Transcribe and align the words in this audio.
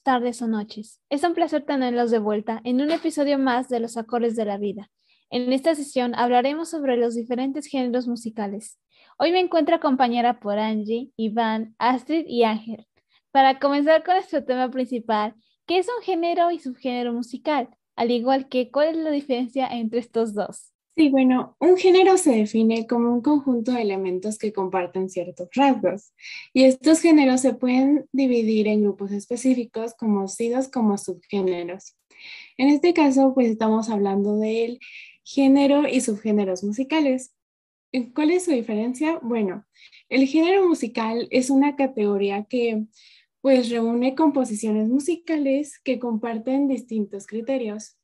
tardes 0.00 0.40
o 0.40 0.48
noches. 0.48 1.00
Es 1.10 1.24
un 1.24 1.34
placer 1.34 1.64
tenerlos 1.66 2.10
de 2.10 2.18
vuelta 2.18 2.60
en 2.64 2.80
un 2.80 2.90
episodio 2.90 3.38
más 3.38 3.68
de 3.68 3.80
Los 3.80 3.96
Acordes 3.96 4.36
de 4.36 4.44
la 4.44 4.56
Vida. 4.56 4.90
En 5.28 5.52
esta 5.52 5.74
sesión 5.74 6.14
hablaremos 6.14 6.70
sobre 6.70 6.96
los 6.96 7.14
diferentes 7.14 7.66
géneros 7.66 8.08
musicales. 8.08 8.78
Hoy 9.18 9.32
me 9.32 9.40
encuentro 9.40 9.76
acompañada 9.76 10.40
por 10.40 10.58
Angie, 10.58 11.10
Iván, 11.16 11.74
Astrid 11.78 12.24
y 12.26 12.44
Ángel. 12.44 12.86
Para 13.30 13.58
comenzar 13.58 14.04
con 14.04 14.14
nuestro 14.14 14.44
tema 14.44 14.70
principal, 14.70 15.34
¿qué 15.66 15.78
es 15.78 15.88
un 15.88 16.02
género 16.02 16.50
y 16.50 16.58
subgénero 16.58 17.12
musical? 17.12 17.68
Al 17.96 18.10
igual 18.10 18.48
que, 18.48 18.70
¿cuál 18.70 18.88
es 18.88 18.96
la 18.96 19.10
diferencia 19.10 19.66
entre 19.68 20.00
estos 20.00 20.34
dos? 20.34 20.71
Sí, 20.94 21.08
bueno, 21.08 21.56
un 21.58 21.78
género 21.78 22.18
se 22.18 22.32
define 22.32 22.86
como 22.86 23.10
un 23.14 23.22
conjunto 23.22 23.72
de 23.72 23.80
elementos 23.80 24.36
que 24.36 24.52
comparten 24.52 25.08
ciertos 25.08 25.48
rasgos 25.54 26.12
y 26.52 26.64
estos 26.64 27.00
géneros 27.00 27.40
se 27.40 27.54
pueden 27.54 28.06
dividir 28.12 28.68
en 28.68 28.82
grupos 28.82 29.10
específicos 29.10 29.94
conocidos 29.94 30.68
como 30.68 30.98
subgéneros. 30.98 31.96
En 32.58 32.68
este 32.68 32.92
caso, 32.92 33.32
pues 33.32 33.48
estamos 33.48 33.88
hablando 33.88 34.36
del 34.36 34.80
género 35.24 35.88
y 35.88 36.02
subgéneros 36.02 36.62
musicales. 36.62 37.34
¿Cuál 38.14 38.30
es 38.30 38.44
su 38.44 38.50
diferencia? 38.50 39.18
Bueno, 39.22 39.64
el 40.10 40.26
género 40.26 40.68
musical 40.68 41.26
es 41.30 41.48
una 41.48 41.74
categoría 41.74 42.44
que 42.44 42.84
pues 43.40 43.70
reúne 43.70 44.14
composiciones 44.14 44.88
musicales 44.88 45.80
que 45.82 45.98
comparten 45.98 46.68
distintos 46.68 47.26
criterios 47.26 47.96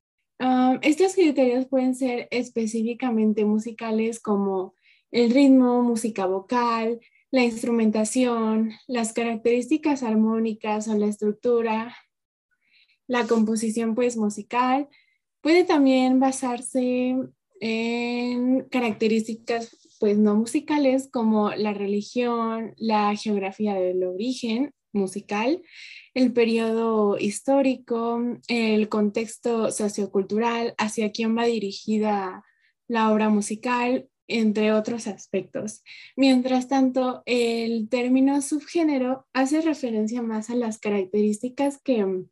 estos 0.83 1.15
criterios 1.15 1.67
pueden 1.67 1.95
ser 1.95 2.29
específicamente 2.31 3.45
musicales 3.45 4.21
como 4.21 4.75
el 5.11 5.31
ritmo, 5.31 5.83
música 5.83 6.27
vocal, 6.27 7.01
la 7.31 7.45
instrumentación, 7.45 8.73
las 8.87 9.13
características 9.13 10.03
armónicas 10.03 10.89
o 10.89 10.97
la 10.97 11.07
estructura, 11.07 11.95
la 13.07 13.27
composición 13.27 13.95
pues 13.95 14.17
musical. 14.17 14.89
Puede 15.41 15.65
también 15.65 16.21
basarse 16.21 17.17
en 17.61 18.61
características 18.71 19.77
pues 19.99 20.17
no 20.17 20.37
musicales 20.37 21.09
como 21.11 21.51
la 21.51 21.75
religión, 21.75 22.75
la 22.77 23.15
geografía 23.17 23.75
del 23.75 24.05
origen 24.05 24.73
musical, 24.93 25.63
el 26.19 26.33
periodo 26.33 27.17
histórico, 27.17 28.21
el 28.49 28.89
contexto 28.89 29.71
sociocultural, 29.71 30.75
hacia 30.77 31.13
quién 31.13 31.39
va 31.39 31.45
dirigida 31.45 32.45
la 32.89 33.13
obra 33.13 33.29
musical, 33.29 34.09
entre 34.27 34.73
otros 34.73 35.07
aspectos. 35.07 35.85
Mientras 36.17 36.67
tanto, 36.67 37.23
el 37.25 37.89
término 37.89 38.43
subgénero 38.43 39.29
hace 39.33 39.61
referencia 39.61 40.21
más 40.21 40.51
a 40.51 40.57
las 40.57 40.81
características 40.81 41.81
que, 41.81 42.25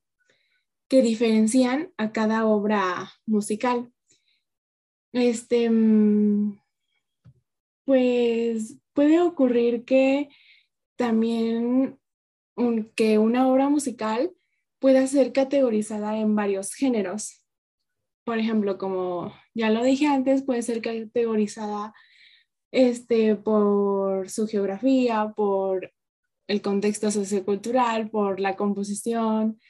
que 0.88 1.02
diferencian 1.02 1.92
a 1.96 2.10
cada 2.10 2.44
obra 2.44 3.12
musical. 3.24 3.92
Este, 5.12 5.70
pues 7.84 8.78
puede 8.94 9.20
ocurrir 9.20 9.84
que 9.84 10.28
también 10.96 12.00
que 12.94 13.18
una 13.18 13.48
obra 13.48 13.68
musical 13.68 14.32
pueda 14.78 15.06
ser 15.06 15.32
categorizada 15.32 16.18
en 16.18 16.34
varios 16.34 16.74
géneros. 16.74 17.44
Por 18.24 18.38
ejemplo, 18.38 18.78
como 18.78 19.32
ya 19.54 19.70
lo 19.70 19.82
dije 19.84 20.06
antes, 20.06 20.42
puede 20.42 20.62
ser 20.62 20.80
categorizada 20.80 21.94
este, 22.72 23.36
por 23.36 24.28
su 24.30 24.46
geografía, 24.46 25.32
por 25.36 25.92
el 26.48 26.62
contexto 26.62 27.10
sociocultural, 27.10 28.10
por 28.10 28.40
la 28.40 28.56
composición 28.56 29.60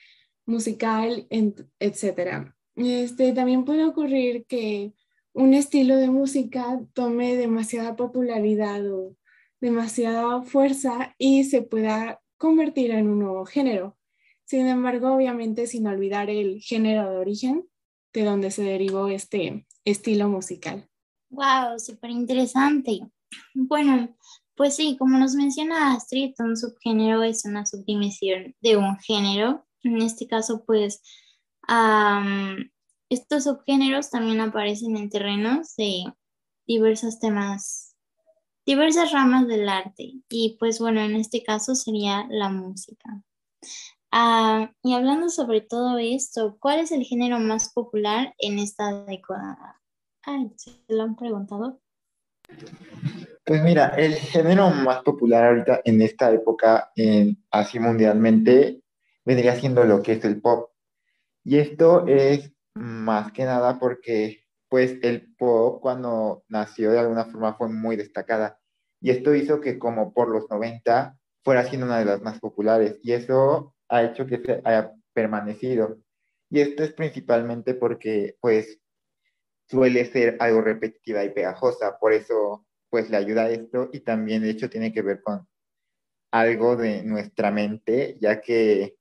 musical, 0.47 1.27
etc. 1.31 2.53
Este, 2.77 3.33
también 3.33 3.65
puede 3.65 3.85
ocurrir 3.85 4.47
que 4.47 4.93
un 5.33 5.55
estilo 5.55 5.97
de 5.97 6.11
música 6.11 6.81
tome 6.95 7.37
demasiada 7.37 7.97
popularidad 7.97 8.91
o 8.91 9.17
demasiada 9.61 10.43
fuerza 10.43 11.15
y 11.19 11.45
se 11.45 11.63
pueda 11.63 12.21
convertir 12.39 12.91
en 12.91 13.09
un 13.09 13.21
nuevo 13.21 13.45
género. 13.45 13.97
Sin 14.45 14.67
embargo, 14.67 15.15
obviamente 15.15 15.67
sin 15.67 15.87
olvidar 15.87 16.31
el 16.31 16.61
género 16.61 17.11
de 17.11 17.17
origen 17.17 17.69
de 18.13 18.25
donde 18.25 18.51
se 18.51 18.63
derivó 18.63 19.09
este 19.09 19.67
estilo 19.85 20.29
musical. 20.29 20.89
Wow, 21.31 21.79
súper 21.79 22.11
interesante. 22.11 23.01
Bueno, 23.55 24.17
pues 24.55 24.77
sí, 24.77 24.97
como 24.99 25.19
nos 25.19 25.35
menciona 25.35 25.93
Astrid, 25.93 26.33
un 26.39 26.57
subgénero 26.57 27.23
es 27.23 27.45
una 27.45 27.67
subdivisión 27.67 28.55
de 28.61 28.77
un 28.77 28.97
género. 29.01 29.67
En 29.83 30.01
este 30.01 30.27
caso, 30.27 30.65
pues, 30.65 31.03
estos 33.11 33.45
subgéneros 33.45 34.11
también 34.11 34.41
aparecen 34.41 34.97
en 34.97 35.11
terrenos 35.11 35.77
de 35.77 36.05
diversos 36.67 37.19
temas 37.21 37.86
diversas 38.67 39.13
ramas 39.13 39.47
del 39.47 39.69
arte 39.69 40.13
y 40.29 40.57
pues 40.59 40.81
bueno, 40.81 41.01
en 41.01 41.15
este 41.15 41.43
caso 41.43 41.75
sería 41.75 42.27
la 42.29 42.49
música. 42.49 43.23
Ah, 44.11 44.71
y 44.83 44.95
hablando 44.95 45.29
sobre 45.29 45.61
todo 45.61 45.99
esto, 45.99 46.57
¿cuál 46.59 46.81
es 46.81 46.91
el 46.91 47.05
género 47.05 47.39
más 47.39 47.73
popular 47.73 48.35
en 48.39 48.59
esta 48.59 49.05
década? 49.05 49.81
Ay, 50.23 50.51
¿se 50.57 50.73
lo 50.89 51.03
han 51.03 51.17
preguntado? 51.17 51.81
Pues 53.45 53.63
mira, 53.63 53.89
el 53.97 54.15
género 54.15 54.71
más 54.71 55.03
popular 55.03 55.45
ahorita 55.45 55.81
en 55.85 56.03
esta 56.03 56.33
época, 56.33 56.91
en, 56.97 57.45
así 57.51 57.79
mundialmente, 57.79 58.81
vendría 59.25 59.55
siendo 59.57 59.85
lo 59.85 60.03
que 60.03 60.13
es 60.13 60.25
el 60.25 60.41
pop. 60.41 60.71
Y 61.45 61.59
esto 61.59 62.07
es 62.07 62.53
más 62.75 63.33
que 63.33 63.45
nada 63.45 63.79
porque 63.79 64.46
pues 64.69 64.99
el 65.03 65.35
pop 65.37 65.81
cuando 65.81 66.45
nació 66.49 66.93
de 66.93 66.99
alguna 66.99 67.27
forma 67.27 67.55
fue 67.55 67.69
muy 67.69 67.97
destacada. 67.97 68.59
Y 69.01 69.11
esto 69.11 69.35
hizo 69.35 69.61
que 69.61 69.79
como 69.79 70.13
por 70.13 70.29
los 70.29 70.49
90 70.51 71.17
fuera 71.45 71.65
siendo 71.65 71.87
una 71.87 71.99
de 71.99 72.07
las 72.07 72.23
más 72.23 72.41
populares. 72.41 72.99
Y 73.03 73.13
eso 73.13 73.75
ha 73.89 74.03
hecho 74.03 74.27
que 74.27 74.39
se 74.39 74.61
haya 74.65 74.93
permanecido. 75.13 75.99
Y 76.51 76.61
esto 76.61 76.83
es 76.83 76.93
principalmente 76.93 77.75
porque 77.75 78.37
pues 78.41 78.81
suele 79.69 80.05
ser 80.07 80.37
algo 80.41 80.61
repetitiva 80.61 81.25
y 81.25 81.31
pegajosa, 81.31 81.99
por 81.99 82.13
eso 82.13 82.67
pues 82.89 83.11
le 83.11 83.17
ayuda 83.17 83.45
a 83.45 83.51
esto. 83.51 83.91
Y 83.93 84.01
también 84.01 84.43
de 84.43 84.51
hecho 84.51 84.71
tiene 84.71 84.93
que 84.93 85.03
ver 85.03 85.23
con 85.23 85.47
algo 86.33 86.77
de 86.77 87.03
nuestra 87.03 87.51
mente, 87.51 88.17
ya 88.21 88.41
que 88.41 88.97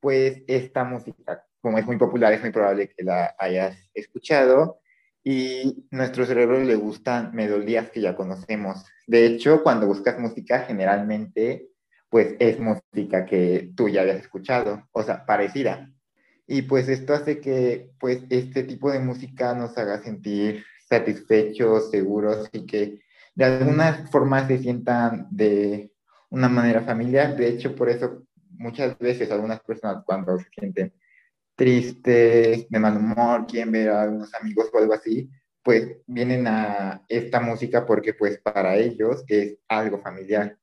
pues 0.00 0.42
esta 0.46 0.84
música, 0.84 1.45
como 1.66 1.78
es 1.78 1.86
muy 1.86 1.96
popular, 1.96 2.32
es 2.32 2.40
muy 2.40 2.52
probable 2.52 2.90
que 2.96 3.02
la 3.02 3.34
hayas 3.40 3.76
escuchado 3.92 4.78
y 5.24 5.84
nuestro 5.90 6.24
cerebro 6.24 6.62
le 6.62 6.76
gustan 6.76 7.34
melodías 7.34 7.90
que 7.90 8.00
ya 8.00 8.14
conocemos. 8.14 8.84
De 9.08 9.26
hecho, 9.26 9.64
cuando 9.64 9.88
buscas 9.88 10.16
música, 10.20 10.60
generalmente, 10.60 11.70
pues 12.08 12.36
es 12.38 12.60
música 12.60 13.26
que 13.26 13.72
tú 13.74 13.88
ya 13.88 14.02
habías 14.02 14.18
escuchado, 14.18 14.86
o 14.92 15.02
sea, 15.02 15.26
parecida. 15.26 15.90
Y 16.46 16.62
pues 16.62 16.88
esto 16.88 17.14
hace 17.14 17.40
que, 17.40 17.90
pues, 17.98 18.22
este 18.30 18.62
tipo 18.62 18.92
de 18.92 19.00
música 19.00 19.52
nos 19.52 19.76
haga 19.76 20.00
sentir 20.00 20.64
satisfechos, 20.88 21.90
seguros 21.90 22.48
y 22.52 22.64
que 22.64 23.00
de 23.34 23.44
alguna 23.44 24.06
forma 24.12 24.46
se 24.46 24.58
sientan 24.58 25.26
de 25.32 25.90
una 26.30 26.48
manera 26.48 26.82
familiar. 26.82 27.36
De 27.36 27.48
hecho, 27.48 27.74
por 27.74 27.88
eso 27.88 28.22
muchas 28.50 28.96
veces 29.00 29.32
algunas 29.32 29.58
personas 29.58 30.04
cuando 30.06 30.38
se 30.38 30.46
sienten 30.56 30.92
tristes, 31.56 32.68
de 32.68 32.78
mal 32.78 32.96
humor, 32.96 33.46
quieren 33.46 33.72
ver 33.72 33.90
a 33.90 34.08
unos 34.08 34.32
amigos 34.34 34.70
o 34.72 34.78
algo 34.78 34.92
así, 34.92 35.28
pues 35.62 35.96
vienen 36.06 36.46
a 36.46 37.04
esta 37.08 37.40
música 37.40 37.84
porque 37.84 38.14
pues 38.14 38.38
para 38.38 38.76
ellos 38.76 39.24
es 39.26 39.58
algo 39.66 40.00
familiar. 40.00 40.56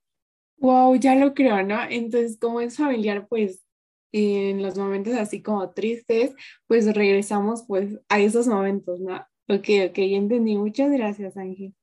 Wow, 0.58 0.96
ya 0.96 1.16
lo 1.16 1.34
creo, 1.34 1.62
¿no? 1.64 1.78
Entonces, 1.90 2.38
como 2.40 2.62
es 2.62 2.78
familiar, 2.78 3.28
pues 3.28 3.66
en 4.14 4.62
los 4.62 4.78
momentos 4.78 5.16
así 5.16 5.42
como 5.42 5.72
tristes, 5.72 6.34
pues 6.68 6.86
regresamos 6.96 7.66
pues 7.68 8.00
a 8.08 8.20
esos 8.20 8.48
momentos, 8.48 9.00
¿no? 9.02 9.16
Ok, 9.50 9.68
ok, 9.90 9.98
ya 9.98 10.18
entendí. 10.18 10.56
Muchas 10.56 10.92
gracias, 10.92 11.36
Ángel. 11.36 11.74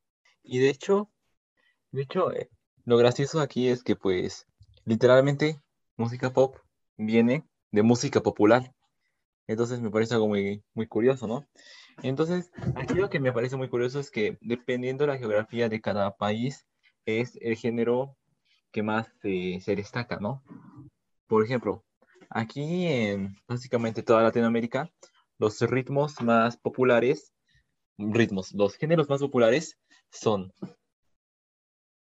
Y 0.43 0.61
de 0.61 0.71
hecho, 0.71 1.11
de 1.91 2.03
hecho, 2.03 2.33
eh, 2.33 2.49
lo 2.85 2.97
gracioso 2.97 3.41
aquí 3.41 3.69
es 3.69 3.83
que 3.83 3.97
pues 3.97 4.47
literalmente 4.85 5.61
música 5.97 6.33
pop 6.33 6.57
viene 6.97 7.45
de 7.71 7.83
música 7.83 8.23
popular. 8.23 8.73
Entonces 9.51 9.81
me 9.81 9.91
parece 9.91 10.15
algo 10.15 10.29
muy, 10.29 10.63
muy 10.75 10.87
curioso, 10.87 11.27
¿no? 11.27 11.45
Entonces, 12.05 12.53
aquí 12.77 12.95
lo 12.95 13.11
que 13.11 13.19
me 13.19 13.33
parece 13.33 13.57
muy 13.57 13.69
curioso 13.69 13.99
es 13.99 14.09
que 14.09 14.39
dependiendo 14.41 15.03
de 15.03 15.09
la 15.09 15.19
geografía 15.19 15.69
de 15.69 15.81
cada 15.81 16.17
país, 16.17 16.69
es 17.05 17.37
el 17.41 17.57
género 17.57 18.17
que 18.71 18.85
más 18.85 19.09
se 19.21 19.75
destaca, 19.75 20.19
¿no? 20.21 20.45
Por 21.27 21.45
ejemplo, 21.45 21.85
aquí 22.29 22.87
en 22.87 23.37
básicamente 23.49 24.05
toda 24.05 24.23
Latinoamérica, 24.23 24.89
los 25.41 25.61
ritmos 25.63 26.21
más 26.23 26.57
populares, 26.57 27.33
ritmos, 27.99 28.53
los 28.53 28.77
géneros 28.77 29.09
más 29.09 29.19
populares 29.19 29.77
son 30.13 30.53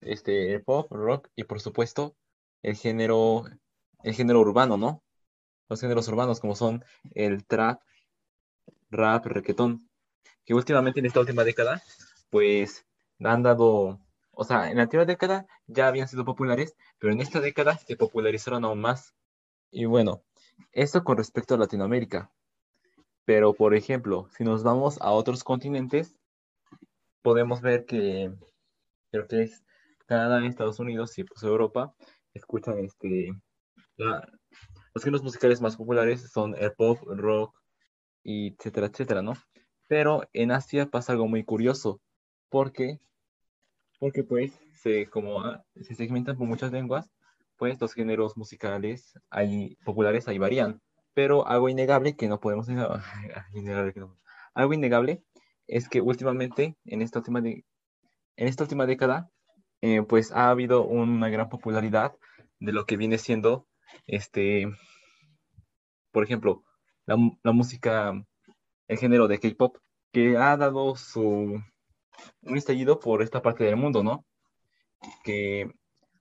este, 0.00 0.54
el 0.54 0.62
pop, 0.62 0.86
rock 0.92 1.28
y 1.34 1.42
por 1.42 1.60
supuesto 1.60 2.14
el 2.62 2.76
género 2.76 3.46
el 4.04 4.14
género 4.14 4.40
urbano, 4.40 4.76
¿no? 4.76 5.02
Los 5.68 5.80
géneros 5.80 6.08
urbanos 6.08 6.40
como 6.40 6.54
son 6.54 6.84
el 7.14 7.44
trap, 7.46 7.80
rap, 8.90 9.26
reggaetón, 9.26 9.88
que 10.44 10.54
últimamente 10.54 11.00
en 11.00 11.06
esta 11.06 11.20
última 11.20 11.44
década, 11.44 11.82
pues 12.30 12.86
han 13.22 13.42
dado, 13.42 14.00
o 14.32 14.44
sea, 14.44 14.70
en 14.70 14.76
la 14.76 14.82
anterior 14.84 15.06
década 15.06 15.46
ya 15.66 15.88
habían 15.88 16.08
sido 16.08 16.24
populares, 16.24 16.76
pero 16.98 17.12
en 17.12 17.20
esta 17.20 17.40
década 17.40 17.78
se 17.78 17.96
popularizaron 17.96 18.64
aún 18.64 18.80
más. 18.80 19.14
Y 19.70 19.86
bueno, 19.86 20.22
esto 20.72 21.04
con 21.04 21.16
respecto 21.16 21.54
a 21.54 21.58
Latinoamérica. 21.58 22.30
Pero, 23.24 23.54
por 23.54 23.74
ejemplo, 23.74 24.28
si 24.36 24.44
nos 24.44 24.62
vamos 24.64 25.00
a 25.00 25.12
otros 25.12 25.44
continentes, 25.44 26.16
podemos 27.22 27.60
ver 27.60 27.86
que 27.86 28.32
creo 29.10 29.28
que 29.28 29.42
es 29.42 29.64
Canadá, 30.06 30.44
Estados 30.44 30.80
Unidos 30.80 31.16
y 31.18 31.24
pues 31.24 31.42
Europa, 31.42 31.94
escuchan 32.34 32.78
este, 32.78 33.30
los 34.94 35.04
géneros 35.04 35.22
musicales 35.22 35.60
más 35.60 35.76
populares 35.76 36.30
son 36.30 36.54
el 36.58 36.72
pop, 36.72 36.98
rock, 37.06 37.54
etcétera, 38.24 38.86
etcétera, 38.86 39.22
¿no? 39.22 39.34
Pero 39.88 40.28
en 40.32 40.52
Asia 40.52 40.86
pasa 40.86 41.12
algo 41.12 41.28
muy 41.28 41.44
curioso, 41.44 42.00
porque, 42.48 43.00
porque 43.98 44.24
pues 44.24 44.52
se, 44.74 45.06
como, 45.06 45.40
ah, 45.40 45.64
se 45.76 45.94
segmentan 45.94 46.36
por 46.36 46.46
muchas 46.46 46.72
lenguas, 46.72 47.10
pues 47.56 47.80
los 47.80 47.94
géneros 47.94 48.36
musicales 48.36 49.18
hay, 49.30 49.76
populares 49.84 50.28
ahí 50.28 50.38
varían. 50.38 50.80
Pero 51.14 51.46
algo 51.46 51.68
innegable 51.68 52.16
que 52.16 52.28
no 52.28 52.40
podemos 52.40 52.68
algo 54.54 54.72
innegable 54.74 55.22
es 55.66 55.88
que 55.88 56.00
últimamente, 56.00 56.76
en 56.84 57.02
esta 57.02 57.20
última, 57.20 57.40
de, 57.40 57.64
en 58.36 58.48
esta 58.48 58.64
última 58.64 58.86
década, 58.86 59.30
eh, 59.80 60.02
pues 60.02 60.32
ha 60.32 60.50
habido 60.50 60.84
una 60.84 61.28
gran 61.28 61.48
popularidad 61.48 62.14
de 62.60 62.72
lo 62.72 62.86
que 62.86 62.96
viene 62.96 63.18
siendo, 63.18 63.66
este, 64.06 64.66
por 66.10 66.24
ejemplo, 66.24 66.64
la, 67.06 67.16
música, 67.52 68.12
el 68.88 68.98
género 68.98 69.28
de 69.28 69.38
K-pop, 69.38 69.78
que 70.12 70.36
ha 70.36 70.56
dado 70.56 70.96
su 70.96 71.60
un 72.42 72.56
estallido 72.56 73.00
por 73.00 73.22
esta 73.22 73.42
parte 73.42 73.64
del 73.64 73.76
mundo, 73.76 74.02
¿no? 74.02 74.24
Que 75.24 75.70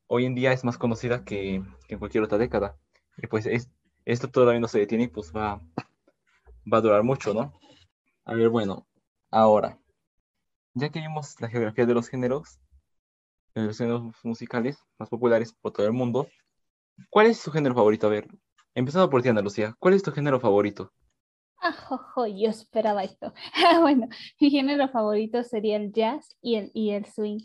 hoy 0.07 0.25
en 0.25 0.35
día 0.35 0.53
es 0.53 0.63
más 0.63 0.77
conocida 0.77 1.23
que, 1.23 1.63
que 1.87 1.95
en 1.95 1.99
cualquier 1.99 2.23
otra 2.23 2.37
década. 2.37 2.77
Y 3.17 3.27
pues 3.27 3.45
es, 3.45 3.69
esto 4.05 4.29
todavía 4.29 4.59
no 4.59 4.67
se 4.67 4.79
detiene 4.79 5.05
y 5.05 5.07
pues 5.07 5.31
va, 5.35 5.61
va 6.71 6.77
a 6.77 6.81
durar 6.81 7.03
mucho, 7.03 7.33
¿no? 7.33 7.53
A 8.25 8.33
ver, 8.33 8.49
bueno, 8.49 8.87
ahora, 9.29 9.79
ya 10.73 10.89
que 10.89 10.99
vimos 10.99 11.39
la 11.41 11.49
geografía 11.49 11.85
de 11.85 11.93
los 11.93 12.07
géneros, 12.07 12.59
de 13.55 13.63
los 13.63 13.77
géneros 13.77 14.13
musicales 14.23 14.79
más 14.97 15.09
populares 15.09 15.53
por 15.53 15.73
todo 15.73 15.85
el 15.85 15.93
mundo, 15.93 16.27
¿cuál 17.09 17.27
es 17.27 17.37
su 17.37 17.51
género 17.51 17.75
favorito? 17.75 18.07
A 18.07 18.09
ver, 18.09 18.27
empezando 18.75 19.09
por 19.09 19.21
ti, 19.21 19.29
Ana 19.29 19.41
Lucía, 19.41 19.75
¿cuál 19.79 19.93
es 19.93 20.03
tu 20.03 20.11
género 20.11 20.39
favorito? 20.39 20.91
Ah, 21.61 21.75
yo 22.27 22.49
esperaba 22.49 23.03
esto. 23.03 23.33
bueno, 23.81 24.07
mi 24.39 24.49
género 24.49 24.89
favorito 24.89 25.43
sería 25.43 25.77
el 25.77 25.91
jazz 25.91 26.35
y 26.41 26.55
el, 26.55 26.71
y 26.73 26.91
el 26.91 27.05
swing. 27.05 27.39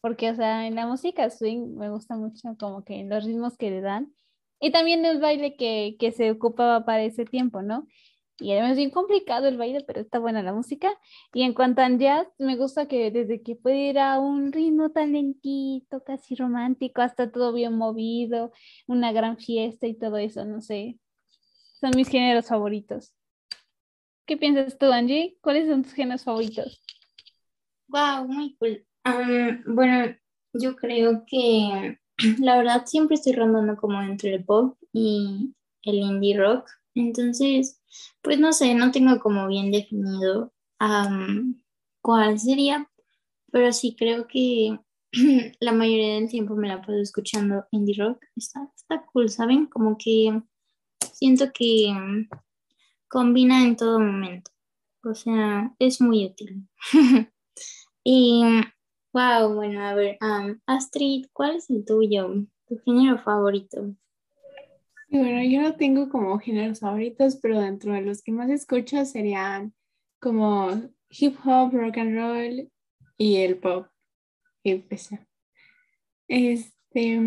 Porque, 0.00 0.30
o 0.30 0.34
sea, 0.34 0.66
en 0.66 0.74
la 0.74 0.86
música 0.86 1.28
swing 1.28 1.76
me 1.76 1.90
gusta 1.90 2.16
mucho 2.16 2.56
como 2.58 2.84
que 2.84 3.04
los 3.04 3.24
ritmos 3.24 3.56
que 3.58 3.70
le 3.70 3.80
dan. 3.80 4.12
Y 4.60 4.72
también 4.72 5.04
el 5.04 5.20
baile 5.20 5.56
que, 5.56 5.96
que 5.98 6.12
se 6.12 6.30
ocupaba 6.30 6.84
para 6.84 7.02
ese 7.02 7.24
tiempo, 7.24 7.62
¿no? 7.62 7.86
Y 8.40 8.52
además 8.52 8.72
es 8.72 8.76
bien 8.76 8.90
complicado 8.90 9.48
el 9.48 9.56
baile, 9.56 9.82
pero 9.84 10.00
está 10.00 10.18
buena 10.20 10.42
la 10.42 10.52
música. 10.52 10.90
Y 11.34 11.42
en 11.42 11.54
cuanto 11.54 11.82
al 11.82 11.98
jazz, 11.98 12.28
me 12.38 12.56
gusta 12.56 12.86
que 12.86 13.10
desde 13.10 13.42
que 13.42 13.56
puede 13.56 13.88
ir 13.88 13.98
a 13.98 14.20
un 14.20 14.52
ritmo 14.52 14.90
tan 14.90 15.12
lentito, 15.12 16.04
casi 16.04 16.36
romántico, 16.36 17.02
hasta 17.02 17.32
todo 17.32 17.52
bien 17.52 17.76
movido, 17.76 18.52
una 18.86 19.12
gran 19.12 19.38
fiesta 19.38 19.86
y 19.88 19.94
todo 19.94 20.18
eso, 20.18 20.44
no 20.44 20.60
sé. 20.60 20.98
Son 21.80 21.90
mis 21.96 22.08
géneros 22.08 22.46
favoritos. 22.46 23.12
¿Qué 24.24 24.36
piensas 24.36 24.78
tú, 24.78 24.86
Angie? 24.92 25.36
¿Cuáles 25.40 25.68
son 25.68 25.82
tus 25.82 25.94
géneros 25.94 26.22
favoritos? 26.22 26.80
Wow, 27.88 28.28
muy 28.28 28.56
cool. 28.56 28.86
bueno, 29.66 30.14
yo 30.52 30.76
creo 30.76 31.24
que 31.26 31.98
la 32.38 32.58
verdad 32.58 32.84
siempre 32.86 33.14
estoy 33.16 33.32
rondando 33.32 33.76
como 33.76 34.00
entre 34.02 34.34
el 34.34 34.44
pop 34.44 34.76
y 34.92 35.54
el 35.82 35.94
indie 35.94 36.38
rock. 36.38 36.68
Entonces, 36.94 37.77
pues 38.22 38.38
no 38.38 38.52
sé, 38.52 38.74
no 38.74 38.90
tengo 38.90 39.18
como 39.20 39.46
bien 39.48 39.70
definido 39.70 40.52
cuál 42.00 42.38
sería, 42.38 42.90
pero 43.50 43.72
sí 43.72 43.96
creo 43.98 44.26
que 44.26 44.78
la 45.60 45.72
mayoría 45.72 46.14
del 46.14 46.28
tiempo 46.28 46.54
me 46.54 46.68
la 46.68 46.82
puedo 46.82 47.00
escuchando 47.00 47.66
indie 47.70 47.96
rock. 47.98 48.24
Está, 48.36 48.70
está 48.76 49.04
cool, 49.06 49.28
¿saben? 49.28 49.66
Como 49.66 49.96
que 49.98 50.42
siento 51.12 51.52
que 51.52 51.92
combina 53.08 53.64
en 53.64 53.76
todo 53.76 53.98
momento. 53.98 54.50
O 55.04 55.14
sea, 55.14 55.74
es 55.78 56.00
muy 56.00 56.26
útil. 56.26 56.68
y, 58.04 58.42
wow, 59.12 59.54
bueno, 59.54 59.86
a 59.86 59.94
ver, 59.94 60.18
Astrid, 60.66 61.26
¿cuál 61.32 61.56
es 61.56 61.70
el 61.70 61.84
tuyo? 61.84 62.28
¿Tu 62.66 62.78
género 62.84 63.18
favorito? 63.18 63.94
Bueno, 65.10 65.42
yo 65.42 65.62
no 65.62 65.74
tengo 65.76 66.10
como 66.10 66.38
géneros 66.38 66.80
favoritos, 66.80 67.36
pero 67.36 67.58
dentro 67.58 67.94
de 67.94 68.02
los 68.02 68.22
que 68.22 68.30
más 68.30 68.50
escucho 68.50 69.02
serían 69.06 69.72
como 70.20 70.70
hip 71.08 71.34
hop, 71.44 71.72
rock 71.72 71.96
and 71.96 72.14
roll 72.14 72.70
y 73.16 73.36
el 73.36 73.56
pop. 73.56 73.86
Y 74.62 74.84
Este, 76.28 77.20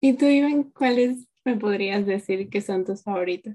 ¿y 0.00 0.12
tú, 0.12 0.26
Iván, 0.26 0.64
cuáles 0.64 1.26
me 1.42 1.56
podrías 1.56 2.04
decir 2.04 2.50
que 2.50 2.60
son 2.60 2.84
tus 2.84 3.02
favoritos? 3.02 3.54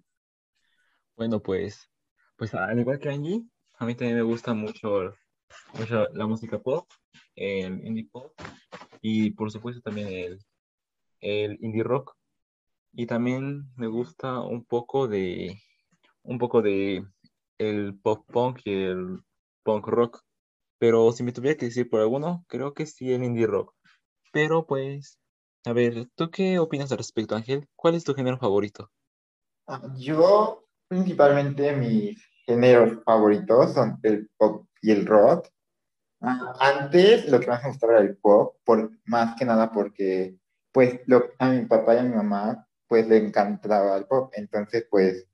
Bueno, 1.16 1.40
pues, 1.40 1.92
pues 2.36 2.56
al 2.56 2.80
igual 2.80 2.98
que 2.98 3.10
Angie, 3.10 3.44
a 3.78 3.86
mí 3.86 3.94
también 3.94 4.18
me 4.18 4.24
gusta 4.24 4.56
mucho, 4.56 5.14
mucho 5.78 6.08
la 6.14 6.26
música 6.26 6.58
pop, 6.58 6.90
el 7.36 7.86
indie 7.86 8.10
pop 8.12 8.34
y 9.04 9.30
por 9.32 9.52
supuesto 9.52 9.82
también 9.82 10.08
el, 10.08 10.40
el 11.22 11.64
indie 11.64 11.84
rock. 11.84 12.17
Y 12.94 13.06
también 13.06 13.66
me 13.76 13.88
gusta 13.88 14.40
un 14.42 14.64
poco 14.66 15.08
de 15.08 15.60
un 16.24 16.38
poco 16.38 16.62
de 16.62 17.06
el 17.58 17.98
pop 18.00 18.26
punk 18.32 18.60
y 18.66 18.74
el 18.74 19.24
punk 19.64 19.88
rock. 19.88 20.22
Pero 20.80 21.12
si 21.12 21.24
me 21.24 21.32
tuviera 21.32 21.58
que 21.58 21.68
decir 21.68 21.90
por 21.90 22.02
alguno, 22.02 22.46
creo 22.48 22.74
que 22.74 22.86
sí 22.86 23.12
el 23.12 23.24
indie 23.24 23.48
rock. 23.48 23.74
Pero 24.32 24.68
pues, 24.68 25.20
a 25.66 25.74
ver, 25.74 26.08
¿tú 26.16 26.30
qué 26.30 26.60
opinas 26.60 26.92
al 26.92 27.00
respecto, 27.00 27.36
Ángel? 27.36 27.68
¿Cuál 27.76 27.96
es 27.96 28.04
tu 28.04 28.14
género 28.14 28.38
favorito? 28.38 28.92
Ah, 29.68 29.82
yo, 29.98 30.66
principalmente, 30.88 31.76
mis 31.76 32.24
géneros 32.46 33.04
favoritos 33.04 33.74
son 33.74 34.00
el 34.04 34.30
pop 34.38 34.68
y 34.82 34.92
el 34.92 35.06
rock. 35.06 35.48
Ah, 36.22 36.54
antes 36.60 37.30
lo 37.30 37.40
que 37.40 37.48
más 37.48 37.64
me 37.64 37.70
gustaba 37.70 37.94
era 37.94 38.02
el 38.02 38.18
pop, 38.18 38.56
por, 38.64 38.92
más 39.06 39.36
que 39.36 39.46
nada 39.46 39.72
porque 39.72 40.36
pues 40.72 41.02
lo, 41.06 41.24
a 41.40 41.50
mi 41.50 41.66
papá 41.66 41.96
y 41.96 41.98
a 42.00 42.04
mi 42.04 42.16
mamá 42.16 42.67
pues 42.88 43.08
le 43.08 43.18
encantaba 43.18 43.98
el 43.98 44.06
pop. 44.06 44.32
Entonces, 44.36 44.86
pues 44.90 45.28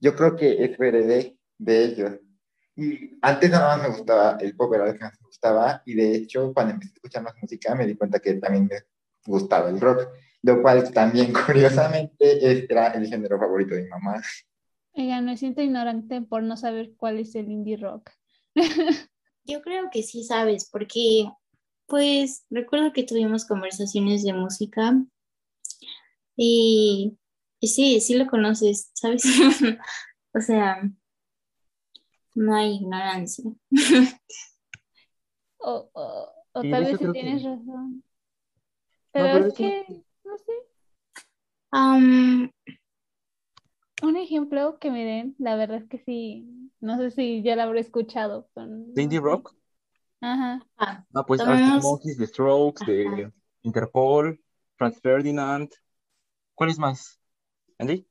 yo 0.00 0.14
creo 0.14 0.36
que 0.36 0.64
es 0.64 0.78
heredé 0.78 1.38
de 1.58 1.84
ellos. 1.84 2.12
Y 2.76 3.18
antes 3.20 3.50
nada 3.50 3.76
más 3.76 3.88
me 3.88 3.96
gustaba 3.96 4.38
el 4.40 4.56
pop, 4.56 4.72
era 4.74 4.86
lo 4.86 4.92
que 4.92 5.00
más 5.00 5.12
me 5.20 5.26
gustaba. 5.26 5.82
Y 5.84 5.94
de 5.94 6.14
hecho, 6.14 6.52
cuando 6.54 6.74
empecé 6.74 6.92
a 6.92 6.96
escuchar 6.96 7.22
más 7.22 7.34
música, 7.40 7.74
me 7.74 7.86
di 7.86 7.96
cuenta 7.96 8.18
que 8.20 8.34
también 8.34 8.66
me 8.66 8.78
gustaba 9.26 9.68
el 9.68 9.80
rock. 9.80 10.08
Lo 10.42 10.62
cual 10.62 10.90
también, 10.92 11.32
curiosamente, 11.46 12.64
era 12.64 12.88
el 12.88 13.06
género 13.06 13.38
favorito 13.38 13.74
de 13.74 13.82
mi 13.82 13.88
mamá. 13.88 14.22
Oiga, 14.92 15.20
me 15.20 15.36
siento 15.36 15.62
ignorante 15.62 16.22
por 16.22 16.42
no 16.42 16.56
saber 16.56 16.92
cuál 16.96 17.18
es 17.18 17.34
el 17.34 17.50
indie 17.50 17.76
rock. 17.76 18.10
Yo 19.44 19.62
creo 19.62 19.90
que 19.90 20.02
sí 20.02 20.24
sabes, 20.24 20.68
porque 20.70 21.30
pues 21.86 22.44
recuerdo 22.50 22.92
que 22.92 23.02
tuvimos 23.02 23.44
conversaciones 23.44 24.22
de 24.22 24.32
música 24.32 24.94
y, 26.42 27.18
sí, 27.60 28.00
sí 28.00 28.14
lo 28.16 28.26
conoces, 28.26 28.90
¿sabes? 28.94 29.24
o 30.34 30.40
sea, 30.40 30.90
no 32.34 32.54
hay 32.54 32.76
ignorancia. 32.76 33.44
o, 35.58 35.90
tal 36.54 36.84
vez 36.84 36.98
sí 36.98 37.12
tienes 37.12 37.42
razón. 37.42 38.02
Pero, 39.12 39.48
es 39.48 39.54
que, 39.54 40.02
no 40.24 40.38
sé. 40.38 40.52
un 44.02 44.16
ejemplo 44.16 44.78
que 44.78 44.90
me 44.90 45.04
den, 45.04 45.34
la 45.38 45.56
verdad 45.56 45.76
es 45.76 45.88
que 45.88 45.98
sí, 45.98 46.70
no 46.80 46.96
sé 46.96 47.10
si 47.10 47.42
ya 47.42 47.54
lo 47.54 47.62
habré 47.62 47.80
escuchado. 47.80 48.48
¿De 48.54 49.02
indie 49.02 49.20
rock? 49.20 49.54
Ajá. 50.22 50.66
Ah, 50.78 51.04
ah 51.12 51.26
pues 51.26 51.42
Arctic 51.42 51.82
Monkeys, 51.82 52.16
The 52.16 52.26
Strokes, 52.26 52.86
de 52.86 53.30
Interpol, 53.60 54.40
Franz 54.76 54.98
Ferdinand, 55.02 55.70
¿Cuál 56.60 56.68
es 56.68 56.78
más? 56.78 57.18
Andy? 57.78 58.06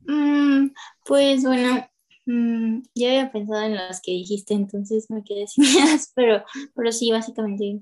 Mm, 0.00 0.72
pues 1.06 1.44
bueno, 1.44 1.86
mm, 2.26 2.80
ya 2.96 3.08
había 3.10 3.30
pensado 3.30 3.62
en 3.62 3.76
las 3.76 4.00
que 4.02 4.10
dijiste, 4.10 4.54
entonces 4.54 5.08
me 5.08 5.22
quedé 5.22 5.46
sin 5.46 5.62
ideas, 6.02 6.10
pero, 6.16 6.42
pero 6.74 6.90
sí, 6.90 7.12
básicamente, 7.12 7.80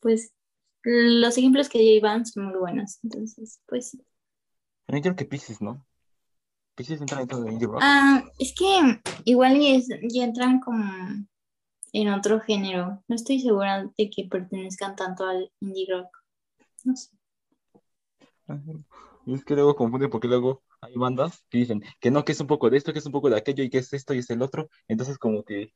pues 0.00 0.34
los 0.82 1.38
ejemplos 1.38 1.70
que 1.70 1.78
dio 1.78 1.94
Iván 1.96 2.26
son 2.26 2.44
muy 2.44 2.58
buenos, 2.58 2.98
entonces, 3.02 3.62
pues 3.66 3.92
sí. 3.92 4.04
También 4.84 5.02
creo 5.02 5.16
que 5.16 5.24
Pisces, 5.24 5.62
¿no? 5.62 5.82
Pisces 6.74 7.00
entra 7.00 7.20
dentro 7.20 7.40
de 7.40 7.52
indie 7.52 7.68
rock. 7.68 7.80
Ah, 7.80 8.22
es 8.38 8.52
que 8.54 9.00
igual 9.24 9.56
y 9.56 9.76
es- 9.76 9.88
ya 10.10 10.24
entran 10.24 10.60
como 10.60 10.84
en 11.94 12.08
otro 12.10 12.38
género. 12.40 13.02
No 13.08 13.16
estoy 13.16 13.40
segura 13.40 13.90
de 13.96 14.10
que 14.10 14.28
pertenezcan 14.30 14.94
tanto 14.94 15.24
al 15.24 15.50
indie 15.60 15.86
rock. 15.90 16.08
No 16.84 16.94
sé. 16.96 17.16
Ajá. 18.46 18.72
Es 19.26 19.44
que 19.44 19.54
luego 19.54 19.76
confunden 19.76 20.10
porque 20.10 20.28
luego 20.28 20.62
hay 20.80 20.94
bandas 20.94 21.44
que 21.48 21.58
dicen 21.58 21.82
que 22.00 22.10
no, 22.10 22.24
que 22.24 22.32
es 22.32 22.40
un 22.40 22.46
poco 22.46 22.70
de 22.70 22.76
esto, 22.76 22.92
que 22.92 22.98
es 22.98 23.06
un 23.06 23.12
poco 23.12 23.30
de 23.30 23.36
aquello 23.36 23.62
y 23.64 23.70
que 23.70 23.78
es 23.78 23.92
esto 23.92 24.14
y 24.14 24.18
es 24.18 24.30
el 24.30 24.42
otro. 24.42 24.68
Entonces 24.88 25.18
como 25.18 25.44
que... 25.44 25.72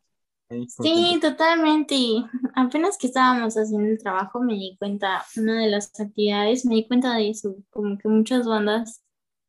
Sí, 0.48 0.66
confunden. 0.76 1.20
totalmente. 1.20 1.94
Y 1.94 2.24
apenas 2.54 2.98
que 2.98 3.08
estábamos 3.08 3.54
haciendo 3.54 3.88
el 3.88 3.98
trabajo 3.98 4.40
me 4.40 4.54
di 4.54 4.76
cuenta, 4.78 5.24
una 5.36 5.60
de 5.60 5.68
las 5.68 5.98
actividades, 5.98 6.64
me 6.64 6.76
di 6.76 6.86
cuenta 6.86 7.14
de 7.16 7.30
eso, 7.30 7.56
como 7.70 7.98
que 7.98 8.08
muchas 8.08 8.46
bandas 8.46 9.02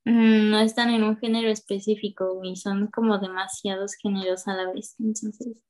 mm, 0.05 0.49
no 0.49 0.59
están 0.59 0.89
en 0.89 1.03
un 1.03 1.17
género 1.17 1.49
específico 1.49 2.39
y 2.43 2.55
son 2.55 2.87
como 2.87 3.19
demasiados 3.19 3.93
géneros 4.01 4.47
a 4.47 4.55
la 4.55 4.71
vez. 4.73 4.95
Entonces, 4.99 5.63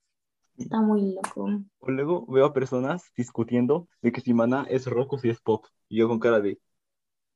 está 0.58 0.82
muy 0.82 1.14
loco. 1.14 1.50
O 1.80 1.92
luego 1.92 2.26
veo 2.28 2.46
a 2.46 2.54
personas 2.54 3.04
discutiendo 3.16 3.88
de 4.02 4.12
que 4.12 4.22
si 4.22 4.34
Maná 4.34 4.66
es 4.70 4.86
rock 4.86 5.14
o 5.14 5.18
si 5.18 5.30
es 5.30 5.40
pop. 5.42 5.66
Y 5.88 5.98
yo 5.98 6.08
con 6.08 6.20
cara 6.20 6.40
de... 6.40 6.60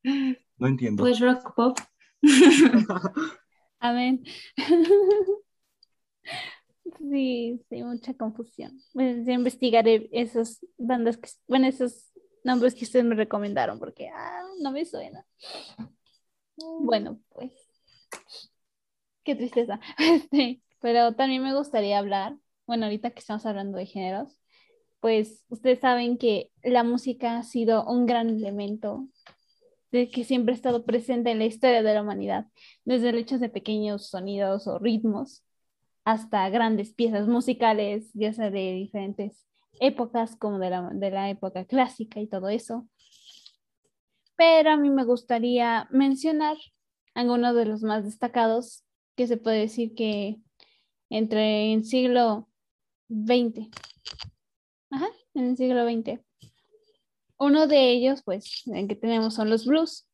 No 0.62 0.68
entiendo. 0.68 1.02
Pues 1.02 1.20
rock 1.20 1.56
pop. 1.56 1.80
Amén. 3.80 4.24
Sí, 7.00 7.60
sí, 7.68 7.84
mucha 7.84 8.14
confusión. 8.14 8.80
Bueno, 8.94 9.24
ya 9.26 9.34
investigaré 9.34 10.08
esas 10.12 10.64
bandas 10.78 11.18
que, 11.18 11.30
bueno, 11.48 11.66
esos 11.66 12.12
nombres 12.44 12.76
que 12.76 12.86
ustedes 12.86 13.04
me 13.06 13.16
recomendaron 13.16 13.80
porque 13.80 14.10
ah, 14.10 14.44
no 14.62 14.72
me 14.72 14.86
suena. 14.86 15.26
Bueno, 16.58 17.20
pues 17.30 17.52
qué 19.24 19.34
tristeza. 19.34 19.80
Este, 19.98 20.62
pero 20.80 21.16
también 21.16 21.42
me 21.42 21.56
gustaría 21.56 21.98
hablar, 21.98 22.38
bueno, 22.68 22.86
ahorita 22.86 23.10
que 23.10 23.20
estamos 23.20 23.48
hablando 23.48 23.80
de 23.80 23.88
géneros, 23.88 24.40
pues 25.00 25.44
ustedes 25.50 25.80
saben 25.80 26.20
que 26.20 26.52
la 26.62 26.84
música 26.84 27.40
ha 27.40 27.44
sido 27.44 27.84
un 27.84 28.06
gran 28.06 28.30
elemento 28.30 29.08
de 29.92 30.10
que 30.10 30.24
siempre 30.24 30.54
ha 30.54 30.56
estado 30.56 30.86
presente 30.86 31.32
en 31.32 31.40
la 31.40 31.46
historia 31.46 31.84
de 31.84 31.94
la 31.94 32.02
humanidad, 32.02 32.48
desde 32.86 33.10
el 33.10 33.18
hecho 33.18 33.40
de 33.40 33.50
pequeños 33.50 34.08
sonidos 34.10 34.68
o 34.68 34.80
ritmos 34.80 35.44
hasta 36.06 36.50
grandes 36.50 36.94
piezas 36.94 37.28
musicales, 37.28 38.10
ya 38.14 38.34
sea 38.34 38.50
de 38.50 38.74
diferentes 38.74 39.46
épocas, 39.80 40.36
como 40.36 40.60
de 40.60 40.70
la, 40.70 40.90
de 40.94 41.12
la 41.12 41.30
época 41.30 41.66
clásica 41.66 42.20
y 42.20 42.28
todo 42.28 42.50
eso. 42.50 42.88
Pero 44.36 44.72
a 44.72 44.78
mí 44.78 44.90
me 44.90 45.04
gustaría 45.04 45.88
mencionar 45.92 46.58
algunos 47.14 47.56
de 47.56 47.66
los 47.66 47.84
más 47.84 48.04
destacados, 48.06 48.84
que 49.16 49.28
se 49.28 49.38
puede 49.38 49.60
decir 49.60 49.94
que 49.94 50.38
entre 51.10 51.74
el 51.74 51.84
siglo 51.84 52.48
XX, 53.10 53.70
ajá, 54.90 55.08
en 55.34 55.50
el 55.50 55.58
siglo 55.58 55.86
XX. 55.86 56.31
Uno 57.42 57.66
de 57.66 57.90
ellos, 57.90 58.22
pues, 58.24 58.62
el 58.72 58.88
que 58.88 58.96
tenemos 58.96 59.34
son 59.34 59.50
los 59.50 59.66
blues, 59.66 60.08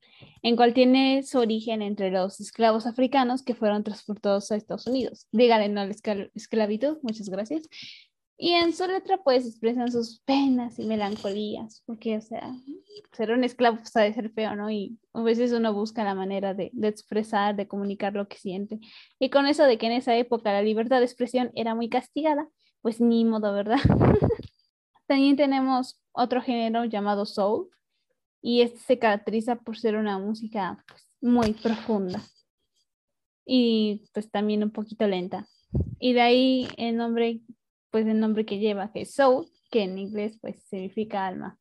en 0.43 0.55
cual 0.55 0.73
tiene 0.73 1.23
su 1.23 1.39
origen 1.39 1.81
entre 1.81 2.09
los 2.09 2.39
esclavos 2.39 2.87
africanos 2.87 3.43
que 3.43 3.53
fueron 3.53 3.83
transportados 3.83 4.49
a 4.49 4.55
Estados 4.55 4.87
Unidos. 4.87 5.27
Dígale 5.33 5.67
no 5.67 5.81
a 5.81 5.85
la 5.85 5.91
escla- 5.91 6.31
esclavitud, 6.35 6.99
muchas 7.01 7.27
gracias. 7.27 7.63
Y 8.37 8.51
en 8.53 8.71
su 8.71 8.87
letra, 8.87 9.17
pues, 9.25 9.45
expresan 9.45 9.91
sus 9.91 10.21
penas 10.21 10.79
y 10.79 10.85
melancolías, 10.85 11.83
porque, 11.85 12.15
o 12.15 12.21
sea, 12.21 12.53
ser 13.11 13.31
un 13.31 13.43
esclavo 13.43 13.75
pues, 13.75 13.93
ha 13.97 14.01
de 14.03 14.13
ser 14.13 14.29
feo, 14.31 14.55
¿no? 14.55 14.71
Y 14.71 14.97
a 15.13 15.21
veces 15.21 15.51
uno 15.51 15.73
busca 15.73 16.05
la 16.05 16.15
manera 16.15 16.53
de, 16.53 16.69
de 16.71 16.87
expresar, 16.87 17.57
de 17.57 17.67
comunicar 17.67 18.13
lo 18.13 18.29
que 18.29 18.37
siente. 18.37 18.79
Y 19.19 19.29
con 19.31 19.47
eso 19.47 19.63
de 19.65 19.77
que 19.77 19.87
en 19.87 19.91
esa 19.91 20.15
época 20.15 20.53
la 20.53 20.61
libertad 20.61 20.99
de 20.99 21.05
expresión 21.05 21.51
era 21.55 21.75
muy 21.75 21.89
castigada, 21.89 22.47
pues 22.81 23.01
ni 23.01 23.25
modo, 23.25 23.51
¿verdad? 23.53 23.79
También 25.07 25.35
tenemos 25.35 25.99
otro 26.11 26.41
género 26.41 26.85
llamado 26.85 27.25
soul, 27.25 27.69
y 28.41 28.61
este 28.61 28.79
se 28.79 28.99
caracteriza 28.99 29.55
por 29.57 29.77
ser 29.77 29.95
una 29.95 30.19
música 30.19 30.83
pues, 30.87 31.11
muy 31.21 31.53
profunda 31.53 32.21
y 33.45 34.09
pues 34.13 34.29
también 34.29 34.63
un 34.63 34.71
poquito 34.71 35.07
lenta. 35.07 35.47
Y 35.99 36.13
de 36.13 36.21
ahí 36.21 36.67
el 36.77 36.97
nombre, 36.97 37.41
pues 37.91 38.05
el 38.05 38.19
nombre 38.19 38.45
que 38.45 38.59
lleva, 38.59 38.91
que 38.91 39.01
es 39.01 39.13
soul, 39.13 39.47
que 39.71 39.83
en 39.83 39.97
inglés 39.97 40.37
pues 40.41 40.63
significa 40.63 41.25
alma. 41.25 41.57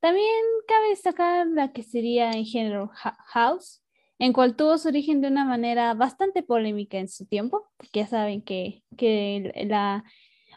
También 0.00 0.26
cabe 0.68 0.90
destacar 0.90 1.46
la 1.46 1.72
que 1.72 1.82
sería 1.82 2.30
en 2.32 2.44
género 2.44 2.90
house, 3.26 3.82
en 4.18 4.32
cual 4.32 4.56
tuvo 4.56 4.78
su 4.78 4.88
origen 4.88 5.20
de 5.20 5.28
una 5.28 5.44
manera 5.44 5.94
bastante 5.94 6.42
polémica 6.42 6.98
en 6.98 7.08
su 7.08 7.26
tiempo, 7.26 7.68
porque 7.76 8.00
ya 8.00 8.06
saben 8.06 8.42
que, 8.42 8.84
que 8.96 9.52
la 9.66 10.04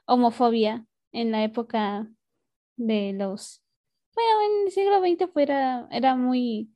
homofobia 0.05 0.85
en 1.11 1.31
la 1.31 1.43
época 1.43 2.07
de 2.77 3.13
los 3.13 3.61
bueno, 4.15 4.59
en 4.61 4.67
el 4.67 4.71
siglo 4.73 4.99
XX 5.01 5.27
fuera, 5.27 5.87
era 5.91 6.15
muy, 6.15 6.71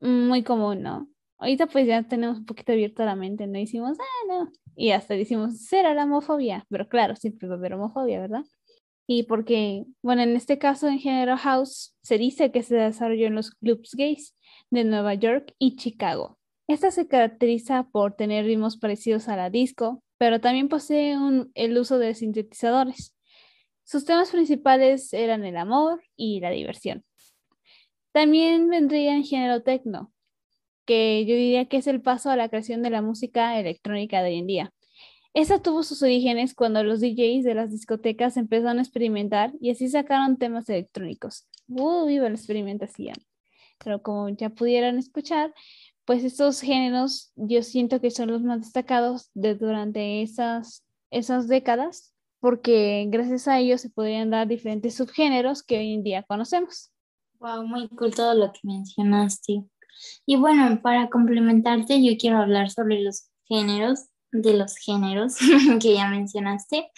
muy 0.00 0.42
común, 0.42 0.82
¿no? 0.82 1.08
Ahorita 1.38 1.66
pues 1.66 1.86
ya 1.86 2.02
tenemos 2.04 2.38
un 2.38 2.46
poquito 2.46 2.72
abierta 2.72 3.04
la 3.04 3.16
mente, 3.16 3.46
no 3.46 3.58
decimos, 3.58 3.98
ah, 4.00 4.26
no, 4.28 4.52
y 4.76 4.90
hasta 4.92 5.14
decimos, 5.14 5.60
será 5.66 5.94
la 5.94 6.04
homofobia, 6.04 6.66
pero 6.70 6.88
claro, 6.88 7.16
siempre 7.16 7.48
va 7.48 7.54
a 7.54 7.58
haber 7.58 7.74
homofobia, 7.74 8.20
¿verdad? 8.20 8.44
Y 9.06 9.24
porque, 9.24 9.84
bueno, 10.02 10.22
en 10.22 10.34
este 10.36 10.58
caso 10.58 10.88
en 10.88 10.98
género 10.98 11.36
house 11.36 11.94
se 12.02 12.18
dice 12.18 12.50
que 12.52 12.62
se 12.62 12.76
desarrolló 12.76 13.26
en 13.26 13.34
los 13.34 13.50
clubs 13.50 13.94
gays 13.94 14.34
de 14.70 14.84
Nueva 14.84 15.14
York 15.14 15.54
y 15.58 15.76
Chicago. 15.76 16.38
Esta 16.68 16.90
se 16.90 17.06
caracteriza 17.06 17.88
por 17.92 18.14
tener 18.14 18.46
ritmos 18.46 18.78
parecidos 18.78 19.28
a 19.28 19.36
la 19.36 19.50
disco, 19.50 20.02
pero 20.18 20.40
también 20.40 20.68
posee 20.68 21.16
un- 21.18 21.50
el 21.54 21.76
uso 21.78 21.98
de 21.98 22.14
sintetizadores. 22.14 23.13
Sus 23.84 24.06
temas 24.06 24.30
principales 24.30 25.12
eran 25.12 25.44
el 25.44 25.58
amor 25.58 26.02
y 26.16 26.40
la 26.40 26.50
diversión. 26.50 27.04
También 28.12 28.68
vendría 28.68 29.14
en 29.14 29.24
género 29.24 29.62
techno, 29.62 30.10
que 30.86 31.24
yo 31.26 31.34
diría 31.34 31.66
que 31.66 31.76
es 31.76 31.86
el 31.86 32.00
paso 32.00 32.30
a 32.30 32.36
la 32.36 32.48
creación 32.48 32.82
de 32.82 32.90
la 32.90 33.02
música 33.02 33.58
electrónica 33.60 34.22
de 34.22 34.30
hoy 34.30 34.38
en 34.38 34.46
día. 34.46 34.72
Esta 35.34 35.60
tuvo 35.60 35.82
sus 35.82 36.02
orígenes 36.02 36.54
cuando 36.54 36.82
los 36.82 37.00
DJs 37.00 37.44
de 37.44 37.54
las 37.54 37.72
discotecas 37.72 38.36
empezaron 38.36 38.78
a 38.78 38.82
experimentar 38.82 39.52
y 39.60 39.70
así 39.70 39.88
sacaron 39.88 40.38
temas 40.38 40.68
electrónicos. 40.68 41.46
¡Uh, 41.68 42.06
viva 42.06 42.28
la 42.28 42.36
experimentación! 42.36 43.16
Pero 43.84 44.00
como 44.02 44.30
ya 44.30 44.50
pudieron 44.50 44.96
escuchar, 44.96 45.52
pues 46.06 46.24
estos 46.24 46.60
géneros 46.60 47.32
yo 47.36 47.62
siento 47.62 48.00
que 48.00 48.10
son 48.10 48.30
los 48.30 48.42
más 48.42 48.60
destacados 48.60 49.30
de 49.34 49.56
durante 49.56 50.22
esas, 50.22 50.86
esas 51.10 51.48
décadas 51.48 52.13
porque 52.44 53.06
gracias 53.08 53.48
a 53.48 53.58
ellos 53.58 53.80
se 53.80 53.88
podrían 53.88 54.28
dar 54.28 54.46
diferentes 54.46 54.96
subgéneros 54.96 55.62
que 55.62 55.78
hoy 55.78 55.94
en 55.94 56.02
día 56.02 56.24
conocemos. 56.24 56.92
Wow, 57.40 57.66
muy 57.66 57.88
cool 57.88 58.14
todo 58.14 58.34
lo 58.34 58.52
que 58.52 58.60
mencionaste. 58.64 59.64
Y 60.26 60.36
bueno, 60.36 60.78
para 60.82 61.08
complementarte, 61.08 62.04
yo 62.04 62.12
quiero 62.18 62.36
hablar 62.36 62.68
sobre 62.68 63.00
los 63.00 63.30
géneros 63.44 64.08
de 64.30 64.58
los 64.58 64.76
géneros 64.76 65.36
que 65.80 65.94
ya 65.94 66.10
mencionaste. 66.10 66.90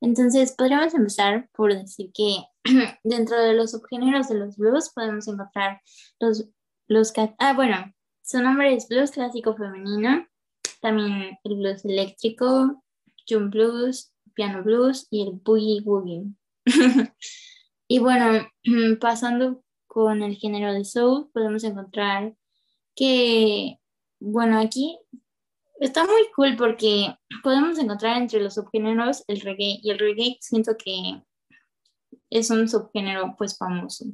Entonces, 0.00 0.54
podríamos 0.56 0.94
empezar 0.94 1.50
por 1.52 1.74
decir 1.74 2.10
que 2.14 2.38
dentro 3.04 3.38
de 3.38 3.52
los 3.52 3.72
subgéneros 3.72 4.28
de 4.28 4.36
los 4.36 4.56
blues 4.56 4.90
podemos 4.94 5.28
encontrar 5.28 5.82
los, 6.18 6.48
los 6.88 7.12
ah, 7.40 7.52
bueno, 7.52 7.92
su 8.22 8.40
nombre 8.40 8.74
es 8.74 8.88
blues 8.88 9.10
clásico 9.10 9.54
femenino, 9.54 10.26
también 10.80 11.38
el 11.44 11.56
blues 11.56 11.84
eléctrico, 11.84 12.82
jump 13.28 13.52
blues, 13.52 14.13
piano 14.34 14.62
blues 14.62 15.06
y 15.10 15.22
el 15.22 15.32
boogie 15.32 15.82
woogie. 15.84 16.24
y 17.88 17.98
bueno, 17.98 18.48
pasando 19.00 19.62
con 19.86 20.22
el 20.22 20.36
género 20.36 20.72
de 20.72 20.84
soul, 20.84 21.30
podemos 21.32 21.64
encontrar 21.64 22.34
que, 22.94 23.78
bueno, 24.20 24.58
aquí 24.58 24.98
está 25.80 26.04
muy 26.04 26.30
cool 26.34 26.56
porque 26.56 27.16
podemos 27.42 27.78
encontrar 27.78 28.20
entre 28.20 28.40
los 28.40 28.54
subgéneros 28.54 29.24
el 29.28 29.40
reggae 29.40 29.78
y 29.82 29.90
el 29.90 29.98
reggae 29.98 30.38
siento 30.40 30.76
que 30.76 31.22
es 32.30 32.50
un 32.50 32.68
subgénero 32.68 33.34
pues 33.36 33.56
famoso. 33.56 34.06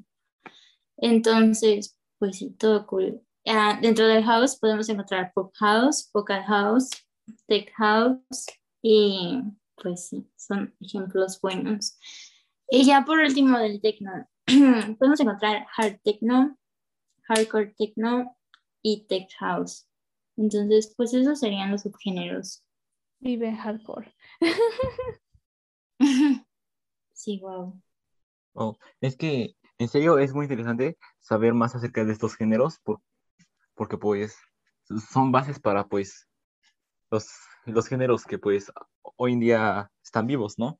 Entonces, 0.96 1.96
pues 2.18 2.36
sí, 2.38 2.50
todo 2.58 2.86
cool. 2.86 3.22
Ah, 3.46 3.78
dentro 3.80 4.06
del 4.06 4.22
house 4.24 4.58
podemos 4.58 4.88
encontrar 4.88 5.32
pop 5.34 5.52
house, 5.56 6.10
vocal 6.12 6.42
house, 6.44 6.90
tech 7.46 7.72
house 7.76 8.46
y 8.82 9.40
pues 9.82 10.08
sí, 10.08 10.30
son 10.36 10.74
ejemplos 10.80 11.40
buenos. 11.40 11.98
Y 12.68 12.84
ya 12.84 13.04
por 13.04 13.18
último 13.18 13.58
del 13.58 13.80
techno, 13.80 14.10
podemos 14.98 15.20
encontrar 15.20 15.66
hard 15.76 16.00
techno, 16.02 16.56
hardcore 17.24 17.74
techno 17.76 18.36
y 18.82 19.06
tech 19.06 19.28
house. 19.38 19.88
Entonces, 20.36 20.94
pues 20.96 21.12
esos 21.14 21.40
serían 21.40 21.70
los 21.70 21.82
subgéneros. 21.82 22.64
Vive 23.20 23.52
hardcore. 23.52 24.14
Sí, 27.12 27.38
wow. 27.40 27.78
Oh, 28.54 28.78
es 29.02 29.14
que 29.16 29.54
en 29.76 29.88
serio 29.88 30.18
es 30.18 30.32
muy 30.32 30.44
interesante 30.46 30.96
saber 31.20 31.52
más 31.52 31.74
acerca 31.74 32.02
de 32.04 32.12
estos 32.12 32.34
géneros 32.34 32.78
por- 32.78 33.02
porque 33.74 33.98
pues 33.98 34.36
son 35.12 35.30
bases 35.30 35.60
para 35.60 35.86
pues 35.86 36.26
los, 37.10 37.28
los 37.66 37.86
géneros 37.88 38.24
que 38.24 38.38
pues 38.38 38.72
hoy 39.16 39.32
en 39.32 39.40
día 39.40 39.90
están 40.02 40.26
vivos, 40.26 40.58
¿no? 40.58 40.78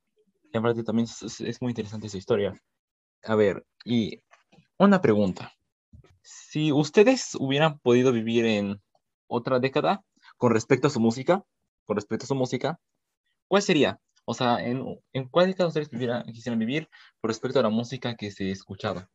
Y 0.53 0.59
aparte 0.59 0.83
también 0.83 1.05
es, 1.07 1.41
es 1.41 1.63
muy 1.63 1.71
interesante 1.71 2.09
su 2.09 2.17
historia. 2.17 2.61
A 3.25 3.35
ver, 3.35 3.65
y 3.85 4.21
una 4.79 5.01
pregunta. 5.01 5.53
Si 6.23 6.73
ustedes 6.73 7.35
hubieran 7.39 7.79
podido 7.79 8.13
vivir 8.13 8.45
en 8.47 8.81
otra 9.27 9.61
década 9.61 10.05
con 10.37 10.53
respecto 10.53 10.89
a 10.89 10.91
su 10.91 11.01
música, 11.01 11.45
con 11.85 11.97
respecto 11.97 12.25
a 12.25 12.29
su 12.29 12.35
música, 12.35 12.81
¿cuál 13.49 13.63
sería? 13.63 14.01
O 14.25 14.35
sea, 14.35 14.65
¿en, 14.65 14.85
en 15.13 15.29
cuál 15.29 15.49
década 15.49 15.69
ustedes 15.69 15.89
quisieran 15.89 16.59
vivir 16.59 16.89
con 17.21 17.29
respecto 17.29 17.59
a 17.59 17.63
la 17.63 17.71
música 17.71 18.17
que 18.17 18.31
se 18.31 18.51
escuchaba? 18.51 19.09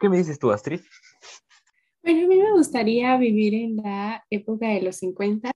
¿Qué 0.00 0.08
me 0.08 0.18
dices 0.18 0.38
tú, 0.38 0.52
Astrid? 0.52 0.80
Bueno, 2.02 2.24
a 2.24 2.28
mí 2.28 2.36
me 2.36 2.52
gustaría 2.52 3.16
vivir 3.16 3.54
en 3.54 3.76
la 3.76 4.24
época 4.30 4.68
de 4.68 4.82
los 4.82 4.96
50 4.96 5.50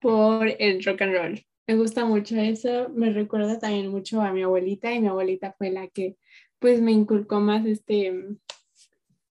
por 0.00 0.48
el 0.58 0.82
rock 0.84 1.02
and 1.02 1.14
roll. 1.14 1.46
Me 1.66 1.74
gusta 1.74 2.04
mucho 2.04 2.36
eso, 2.36 2.88
me 2.90 3.10
recuerda 3.10 3.58
también 3.58 3.88
mucho 3.88 4.20
a 4.20 4.32
mi 4.32 4.42
abuelita 4.42 4.92
y 4.92 5.00
mi 5.00 5.08
abuelita 5.08 5.54
fue 5.58 5.70
la 5.70 5.88
que 5.88 6.16
pues 6.58 6.80
me 6.80 6.92
inculcó 6.92 7.40
más 7.40 7.66
este, 7.66 8.14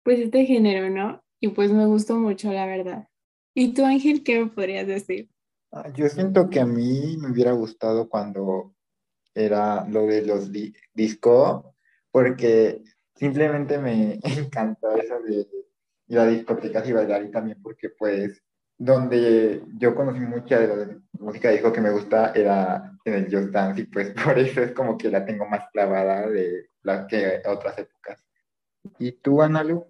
pues 0.02 0.20
este 0.20 0.44
género, 0.44 0.90
¿no? 0.90 1.22
Y 1.40 1.48
pues 1.48 1.72
me 1.72 1.86
gustó 1.86 2.16
mucho, 2.16 2.52
la 2.52 2.66
verdad. 2.66 3.08
¿Y 3.54 3.72
tú, 3.72 3.84
Ángel, 3.84 4.22
qué 4.22 4.40
me 4.40 4.50
podrías 4.50 4.86
decir? 4.86 5.28
Ah, 5.72 5.90
yo 5.94 6.08
siento 6.08 6.48
que 6.48 6.60
a 6.60 6.66
mí 6.66 7.16
me 7.18 7.30
hubiera 7.30 7.52
gustado 7.52 8.08
cuando 8.08 8.74
era 9.34 9.86
lo 9.88 10.06
de 10.06 10.22
los 10.22 10.50
disco, 10.94 11.74
porque 12.10 12.82
simplemente 13.14 13.78
me 13.78 14.18
encantó 14.22 14.96
eso 14.96 15.20
de 15.20 15.46
ir 16.08 16.18
a 16.18 16.26
discotecas 16.26 16.88
y 16.88 16.92
bailar 16.92 17.24
y 17.24 17.30
también 17.30 17.60
porque 17.62 17.90
pues 17.90 18.42
donde 18.78 19.62
yo 19.76 19.94
conocí 19.94 20.20
mucha 20.20 20.60
de 20.60 20.68
la 20.68 20.98
música 21.18 21.50
dijo 21.50 21.72
que 21.72 21.80
me 21.80 21.90
gusta 21.90 22.32
era 22.32 22.96
en 23.04 23.14
el 23.14 23.24
Just 23.24 23.50
Dance 23.50 23.82
y 23.82 23.84
pues 23.84 24.14
por 24.24 24.38
eso 24.38 24.62
es 24.62 24.72
como 24.72 24.96
que 24.96 25.10
la 25.10 25.26
tengo 25.26 25.46
más 25.46 25.68
clavada 25.72 26.28
de 26.28 26.70
las 26.82 27.06
que 27.06 27.42
otras 27.46 27.76
épocas. 27.78 28.24
¿Y 28.98 29.12
tú, 29.12 29.42
Analu? 29.42 29.86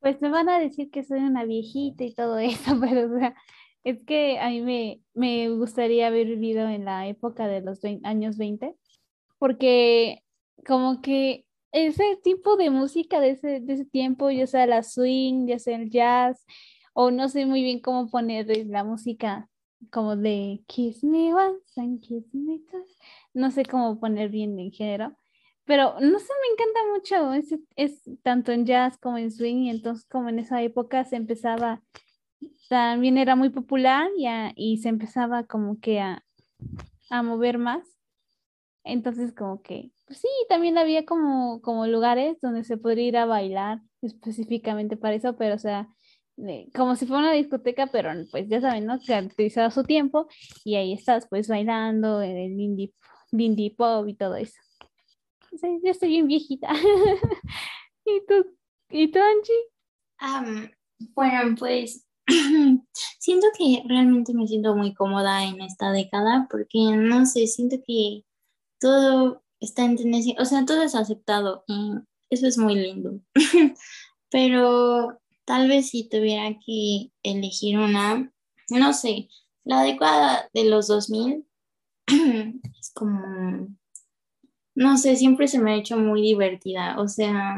Pues 0.00 0.20
me 0.20 0.28
van 0.28 0.48
a 0.48 0.58
decir 0.58 0.90
que 0.90 1.04
soy 1.04 1.20
una 1.20 1.44
viejita 1.44 2.04
y 2.04 2.12
todo 2.12 2.38
eso, 2.38 2.78
pero 2.80 3.06
o 3.06 3.18
sea, 3.18 3.34
es 3.84 4.02
que 4.04 4.38
a 4.38 4.48
mí 4.48 4.60
me, 4.60 5.00
me 5.14 5.48
gustaría 5.50 6.08
haber 6.08 6.26
vivido 6.26 6.68
en 6.68 6.84
la 6.84 7.06
época 7.06 7.46
de 7.46 7.60
los 7.60 7.80
años 8.02 8.36
20, 8.36 8.74
porque 9.38 10.22
como 10.66 11.00
que 11.00 11.46
ese 11.70 12.18
tipo 12.22 12.56
de 12.56 12.70
música 12.70 13.20
de 13.20 13.30
ese, 13.30 13.60
de 13.60 13.72
ese 13.72 13.84
tiempo, 13.84 14.30
ya 14.30 14.46
sea 14.46 14.66
la 14.66 14.82
swing, 14.82 15.46
ya 15.46 15.58
sea 15.58 15.76
el 15.76 15.90
jazz, 15.90 16.44
o 16.94 17.10
no 17.10 17.28
sé 17.28 17.44
muy 17.44 17.62
bien 17.62 17.80
cómo 17.80 18.08
poner 18.08 18.46
la 18.66 18.84
música 18.84 19.50
como 19.90 20.16
de 20.16 20.62
Kiss 20.66 21.04
Me 21.04 21.34
Once 21.34 21.78
and 21.80 22.00
Kiss 22.00 22.32
Me 22.32 22.60
Twice, 22.60 22.96
no 23.34 23.50
sé 23.50 23.64
cómo 23.64 24.00
poner 24.00 24.30
bien 24.30 24.58
en 24.58 24.72
género, 24.72 25.14
pero 25.64 26.00
no 26.00 26.18
sé, 26.18 26.32
me 26.42 26.52
encanta 26.52 26.80
mucho, 26.94 27.34
es, 27.34 27.54
es 27.76 28.02
tanto 28.22 28.52
en 28.52 28.64
jazz 28.64 28.96
como 28.98 29.18
en 29.18 29.30
swing, 29.30 29.64
y 29.64 29.70
entonces 29.70 30.06
como 30.06 30.28
en 30.30 30.38
esa 30.38 30.62
época 30.62 31.04
se 31.04 31.16
empezaba, 31.16 31.82
también 32.68 33.18
era 33.18 33.36
muy 33.36 33.50
popular 33.50 34.08
y, 34.16 34.26
y 34.56 34.78
se 34.78 34.88
empezaba 34.88 35.44
como 35.44 35.80
que 35.80 36.00
a, 36.00 36.24
a 37.10 37.22
mover 37.22 37.58
más, 37.58 37.86
entonces 38.84 39.32
como 39.32 39.60
que 39.62 39.90
pues 40.06 40.20
sí, 40.20 40.28
también 40.48 40.76
había 40.78 41.04
como, 41.06 41.60
como 41.62 41.86
lugares 41.86 42.38
donde 42.40 42.64
se 42.64 42.76
podría 42.76 43.08
ir 43.08 43.16
a 43.16 43.26
bailar 43.26 43.80
específicamente 44.02 44.96
para 44.96 45.14
eso, 45.14 45.36
pero 45.36 45.54
o 45.54 45.58
sea, 45.58 45.88
como 46.74 46.96
si 46.96 47.06
fuera 47.06 47.22
una 47.22 47.32
discoteca, 47.32 47.86
pero 47.86 48.10
pues 48.30 48.48
ya 48.48 48.60
saben, 48.60 48.86
¿no? 48.86 48.98
Caracterizado 49.06 49.70
su 49.70 49.84
tiempo 49.84 50.28
y 50.64 50.76
ahí 50.76 50.92
estás 50.92 51.26
pues 51.28 51.48
bailando 51.48 52.22
en 52.22 52.36
el 52.36 52.60
indie, 52.60 52.92
indie 53.32 53.74
pop 53.76 54.08
y 54.08 54.14
todo 54.14 54.36
eso. 54.36 54.58
Sea, 55.56 55.70
yo 55.82 55.90
estoy 55.90 56.08
bien 56.08 56.26
viejita. 56.26 56.68
¿Y 58.04 58.20
tú, 58.26 58.56
¿y 58.90 59.08
tú 59.10 59.18
Angie? 59.18 59.54
bueno, 61.14 61.54
pues 61.58 62.06
siento 63.18 63.46
que 63.58 63.82
realmente 63.86 64.32
me 64.34 64.46
siento 64.46 64.74
muy 64.74 64.94
cómoda 64.94 65.44
en 65.44 65.60
esta 65.60 65.92
década 65.92 66.46
porque, 66.50 66.78
no 66.96 67.26
sé, 67.26 67.46
siento 67.46 67.76
que 67.86 68.24
todo 68.80 69.42
está 69.60 69.84
en 69.84 69.96
tendencia, 69.96 70.34
o 70.38 70.44
sea, 70.44 70.64
todo 70.64 70.82
es 70.82 70.94
aceptado 70.94 71.64
y 71.66 71.92
eso 72.30 72.46
es 72.46 72.58
muy 72.58 72.74
lindo. 72.74 73.20
Pero 74.30 75.20
tal 75.44 75.68
vez 75.68 75.90
si 75.90 76.08
tuviera 76.08 76.58
que 76.64 77.10
elegir 77.22 77.78
una, 77.78 78.32
no 78.70 78.92
sé, 78.92 79.28
la 79.64 79.82
década 79.82 80.48
de 80.52 80.64
los 80.64 80.86
2000 80.88 81.46
es 82.06 82.92
como, 82.94 83.68
no 84.74 84.98
sé, 84.98 85.16
siempre 85.16 85.48
se 85.48 85.60
me 85.60 85.72
ha 85.72 85.76
hecho 85.76 85.96
muy 85.96 86.22
divertida, 86.22 87.00
o 87.00 87.08
sea, 87.08 87.56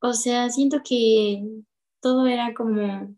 o 0.00 0.12
sea, 0.12 0.50
siento 0.50 0.82
que 0.84 1.44
todo 2.00 2.26
era 2.26 2.54
como, 2.54 3.16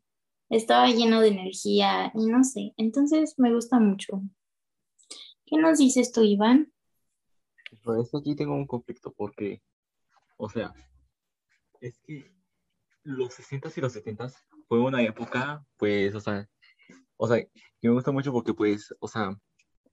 estaba 0.49 0.89
lleno 0.89 1.21
de 1.21 1.29
energía 1.29 2.12
y 2.15 2.27
no 2.27 2.45
sé, 2.45 2.75
entonces 2.77 3.35
me 3.39 3.53
gusta 3.53 3.79
mucho. 3.79 4.23
¿Qué 5.45 5.57
nos 5.57 5.79
dices 5.79 6.11
tú, 6.12 6.23
Iván? 6.23 6.73
Por 7.85 8.01
eso 8.01 8.19
aquí 8.19 8.35
tengo 8.35 8.55
un 8.55 8.67
conflicto 8.67 9.12
porque, 9.12 9.62
o 10.37 10.49
sea, 10.49 10.75
es 11.81 11.99
que 12.01 12.36
los 13.07 13.35
60 13.35 13.71
y 13.77 13.81
los 13.81 13.92
70 13.92 14.29
fue 14.69 14.81
una 14.81 15.03
época, 15.03 15.64
pues, 15.77 16.14
o 16.14 16.21
sea, 16.21 16.49
o 17.16 17.29
sea, 17.29 17.38
que 17.40 17.88
me 17.88 17.90
gusta 17.90 18.11
mucho 18.11 18.33
porque, 18.33 18.53
pues, 18.53 18.95
o 19.01 19.09
sea, 19.09 19.38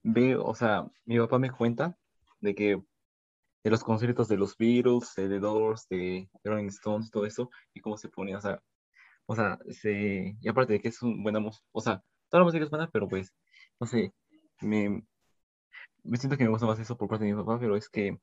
veo, 0.02 0.44
o 0.44 0.56
sea, 0.56 0.86
mi 1.06 1.18
papá 1.20 1.40
me 1.40 1.52
cuenta 1.52 1.98
de 2.42 2.56
que 2.56 2.84
de 3.64 3.70
los 3.70 3.84
conciertos 3.84 4.28
de 4.28 4.38
los 4.38 4.58
Beatles, 4.58 5.14
de 5.16 5.30
The 5.30 5.40
Doors, 5.40 5.88
de 5.90 6.30
Rolling 6.44 6.68
Stones, 6.68 7.12
todo 7.12 7.26
eso, 7.26 7.50
y 7.74 7.82
cómo 7.82 7.98
se 7.98 8.10
ponía, 8.10 8.38
o 8.38 8.42
sea, 8.42 8.62
o 9.26 9.36
sea, 9.36 9.60
se, 9.70 10.36
y 10.42 10.48
aparte 10.50 10.74
de 10.74 10.82
que 10.82 10.90
es 10.90 11.02
un 11.02 11.24
buena 11.24 11.40
música, 11.40 11.66
o 11.72 11.82
sea, 11.82 12.04
toda 12.30 12.42
la 12.42 12.46
música 12.46 12.64
es 12.66 12.70
buena, 12.70 12.90
pero 12.92 13.08
pues, 13.08 13.34
no 13.80 13.88
sé, 13.88 14.14
me, 14.62 15.06
me 16.04 16.18
siento 16.18 16.38
que 16.38 16.44
me 16.46 16.50
gusta 16.50 16.66
más 16.66 16.80
eso 16.80 16.98
por 16.98 17.08
parte 17.08 17.26
de 17.26 17.34
mi 17.34 17.38
papá, 17.40 17.60
pero 17.60 17.78
es 17.78 17.90
que 17.90 18.20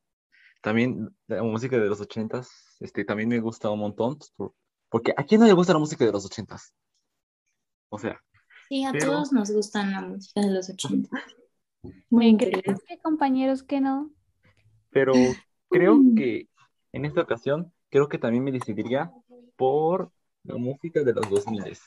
también 0.62 1.16
la 1.28 1.42
música 1.42 1.78
de 1.78 1.86
los 1.88 2.00
ochentas, 2.00 2.76
este, 2.80 3.04
también 3.04 3.28
me 3.28 3.40
gusta 3.40 3.70
un 3.70 3.80
montón, 3.80 4.18
porque 4.90 5.14
¿a 5.16 5.24
quién 5.24 5.40
no 5.40 5.46
le 5.46 5.52
gusta 5.52 5.72
la 5.72 5.78
música 5.78 6.04
de 6.04 6.12
los 6.12 6.26
ochentas? 6.26 6.74
O 7.88 7.98
sea. 7.98 8.20
Sí, 8.68 8.84
a 8.84 8.92
todos 8.92 9.32
nos 9.32 9.50
gusta 9.50 9.84
la 9.86 10.02
música 10.02 10.40
de 10.40 10.50
los 10.50 10.68
ochentas. 10.68 11.22
Muy 12.10 12.36
que 12.36 12.62
compañeros 13.02 13.62
que 13.62 13.80
no. 13.80 14.10
Pero 14.90 15.12
creo 15.70 15.98
que 16.16 16.48
en 16.92 17.04
esta 17.04 17.22
ocasión, 17.22 17.72
creo 17.88 18.08
que 18.08 18.18
también 18.18 18.44
me 18.44 18.52
decidiría 18.52 19.12
por 19.56 20.12
la 20.42 20.56
música 20.56 21.02
de 21.02 21.12
los 21.12 21.28
2000, 21.30 21.78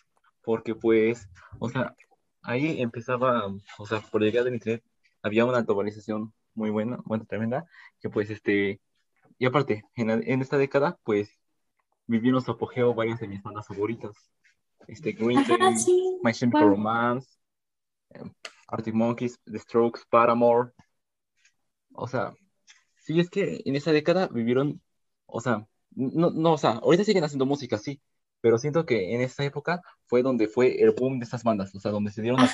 porque 0.41 0.75
pues, 0.75 1.29
o 1.59 1.69
sea, 1.69 1.95
ahí 2.41 2.81
empezaba, 2.81 3.53
o 3.77 3.85
sea, 3.85 3.99
por 3.99 4.21
llegar 4.21 4.43
del 4.43 4.53
internet, 4.53 4.83
había 5.21 5.45
una 5.45 5.61
globalización 5.61 6.33
muy 6.53 6.69
buena, 6.69 6.99
bueno, 7.05 7.25
tremenda, 7.25 7.65
que 7.99 8.09
pues 8.09 8.29
este, 8.29 8.79
y 9.37 9.45
aparte, 9.45 9.83
en, 9.95 10.09
en 10.09 10.41
esta 10.41 10.57
década, 10.57 10.99
pues 11.03 11.37
vivieron 12.07 12.41
su 12.41 12.51
apogeo 12.51 12.93
varias 12.93 13.19
de 13.19 13.27
mis 13.27 13.41
bandas 13.41 13.67
favoritas. 13.67 14.11
Este, 14.87 15.11
Green 15.13 15.43
Day, 15.47 15.59
My 16.23 16.33
Chemical 16.33 16.69
Romance, 16.69 17.29
um, 18.19 18.31
Arctic 18.67 18.93
Monkeys, 18.93 19.39
The 19.45 19.59
Strokes, 19.59 20.01
Paramore. 20.09 20.71
O 21.93 22.07
sea, 22.07 22.33
sí, 22.95 23.19
es 23.19 23.29
que 23.29 23.61
en 23.65 23.75
esa 23.75 23.91
década 23.91 24.27
vivieron, 24.27 24.81
o 25.25 25.41
sea, 25.41 25.67
no, 25.91 26.31
no, 26.31 26.53
o 26.53 26.57
sea, 26.57 26.71
ahorita 26.71 27.03
siguen 27.03 27.23
haciendo 27.23 27.45
música, 27.45 27.77
sí, 27.77 28.01
pero 28.41 28.57
siento 28.57 28.85
que 28.85 29.13
en 29.13 29.21
esa 29.21 29.43
época 29.43 29.81
fue 30.05 30.23
donde 30.23 30.47
fue 30.47 30.81
el 30.81 30.91
boom 30.91 31.19
de 31.19 31.25
estas 31.25 31.43
bandas, 31.43 31.73
o 31.75 31.79
sea, 31.79 31.91
donde 31.91 32.11
se 32.11 32.21
dieron 32.21 32.39
a 32.39 32.47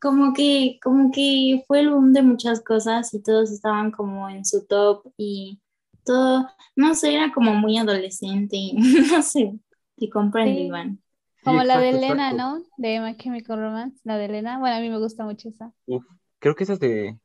como 0.00 0.32
que, 0.34 0.78
como 0.82 1.10
que 1.10 1.64
fue 1.66 1.80
el 1.80 1.90
boom 1.90 2.12
de 2.12 2.22
muchas 2.22 2.60
cosas 2.60 3.12
y 3.14 3.22
todos 3.22 3.50
estaban 3.50 3.90
como 3.90 4.28
en 4.28 4.44
su 4.44 4.66
top 4.66 5.06
y 5.16 5.60
todo, 6.06 6.48
no 6.74 6.94
sé, 6.94 7.14
era 7.14 7.32
como 7.32 7.54
muy 7.54 7.76
adolescente, 7.76 8.56
no 9.12 9.20
sé, 9.20 9.58
te 9.96 10.08
comprendo, 10.08 10.58
Iván. 10.58 11.02
Como 11.44 11.62
la 11.62 11.78
de 11.78 11.90
Elena, 11.90 12.32
¿no? 12.32 12.62
De 12.76 12.98
My 13.00 13.16
Chemical 13.16 13.58
Romance, 13.58 14.00
la 14.02 14.16
de 14.18 14.24
Elena. 14.24 14.58
Bueno, 14.58 14.76
a 14.76 14.80
mí 14.80 14.88
me 14.90 14.98
gusta 14.98 15.24
mucho 15.24 15.48
esa. 15.48 15.72
Uf, 15.86 16.04
creo 16.40 16.56
que 16.56 16.64
esa 16.64 16.72
es 16.72 16.80
de, 16.80 17.20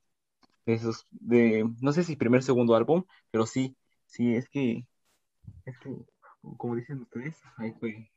esos, 0.65 1.07
de, 1.09 1.67
no 1.81 1.91
sé 1.91 2.03
si 2.03 2.15
primer 2.15 2.43
segundo 2.43 2.75
álbum, 2.75 3.03
pero 3.31 3.47
sí, 3.47 3.75
sí, 4.05 4.35
es 4.35 4.47
que, 4.49 4.85
es 5.65 5.79
que, 5.79 5.95
como 6.57 6.75
dicen 6.75 7.01
ustedes, 7.01 7.41
ahí 7.57 7.73
fue 7.79 8.11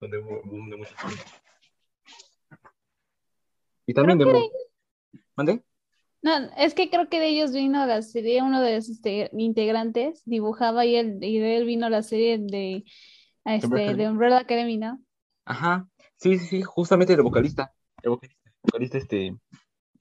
donde 0.00 0.18
hubo 0.18 0.42
boom 0.44 0.70
de 0.70 0.76
muchas 0.76 1.00
cosas. 1.00 1.24
Y 3.86 3.94
también 3.94 4.18
de... 4.18 4.50
¿Mande? 5.36 5.62
No, 6.26 6.32
es 6.56 6.74
que 6.74 6.90
creo 6.90 7.08
que 7.08 7.20
de 7.20 7.28
ellos 7.28 7.52
vino 7.52 7.86
la 7.86 8.02
serie, 8.02 8.42
uno 8.42 8.60
de 8.60 8.74
los 8.74 8.88
este, 8.88 9.30
integrantes 9.34 10.24
dibujaba 10.24 10.84
y, 10.84 10.96
él, 10.96 11.22
y 11.22 11.38
de 11.38 11.56
él 11.56 11.66
vino 11.66 11.88
la 11.88 12.02
serie 12.02 12.38
de 12.38 12.82
este, 13.44 13.94
de 13.94 14.08
Umbrella 14.08 14.38
Academy, 14.38 14.76
¿no? 14.76 15.00
Ajá, 15.44 15.88
sí, 16.16 16.36
sí, 16.36 16.46
sí, 16.46 16.62
justamente 16.62 17.12
el 17.12 17.22
vocalista, 17.22 17.72
el 18.02 18.10
vocalista, 18.10 18.40
el 18.44 18.60
vocalista 18.64 18.98
este, 18.98 19.36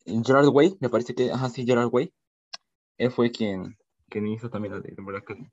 Gerard 0.04 0.48
Way, 0.48 0.78
me 0.80 0.90
parece 0.90 1.14
que, 1.14 1.30
ajá, 1.30 1.48
sí, 1.50 1.64
Gerard 1.64 1.94
Way, 1.94 2.12
él 2.98 3.12
fue 3.12 3.30
quien, 3.30 3.78
quien 4.10 4.26
hizo 4.26 4.50
también 4.50 4.74
la 4.74 4.80
de 4.80 4.96
Umbrella 4.98 5.20
Academy. 5.20 5.52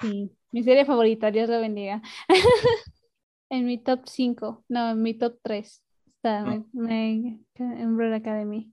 Sí, 0.00 0.36
mi 0.50 0.64
serie 0.64 0.84
favorita, 0.84 1.30
Dios 1.30 1.48
lo 1.48 1.60
bendiga. 1.60 2.02
en 3.48 3.64
mi 3.64 3.78
top 3.78 4.00
5, 4.06 4.64
no, 4.70 4.90
en 4.90 5.02
mi 5.02 5.14
top 5.14 5.38
3 5.40 5.83
está 6.24 6.40
Ah. 6.42 6.62
me, 6.72 7.40
Umbrella 7.58 8.16
Academy. 8.16 8.72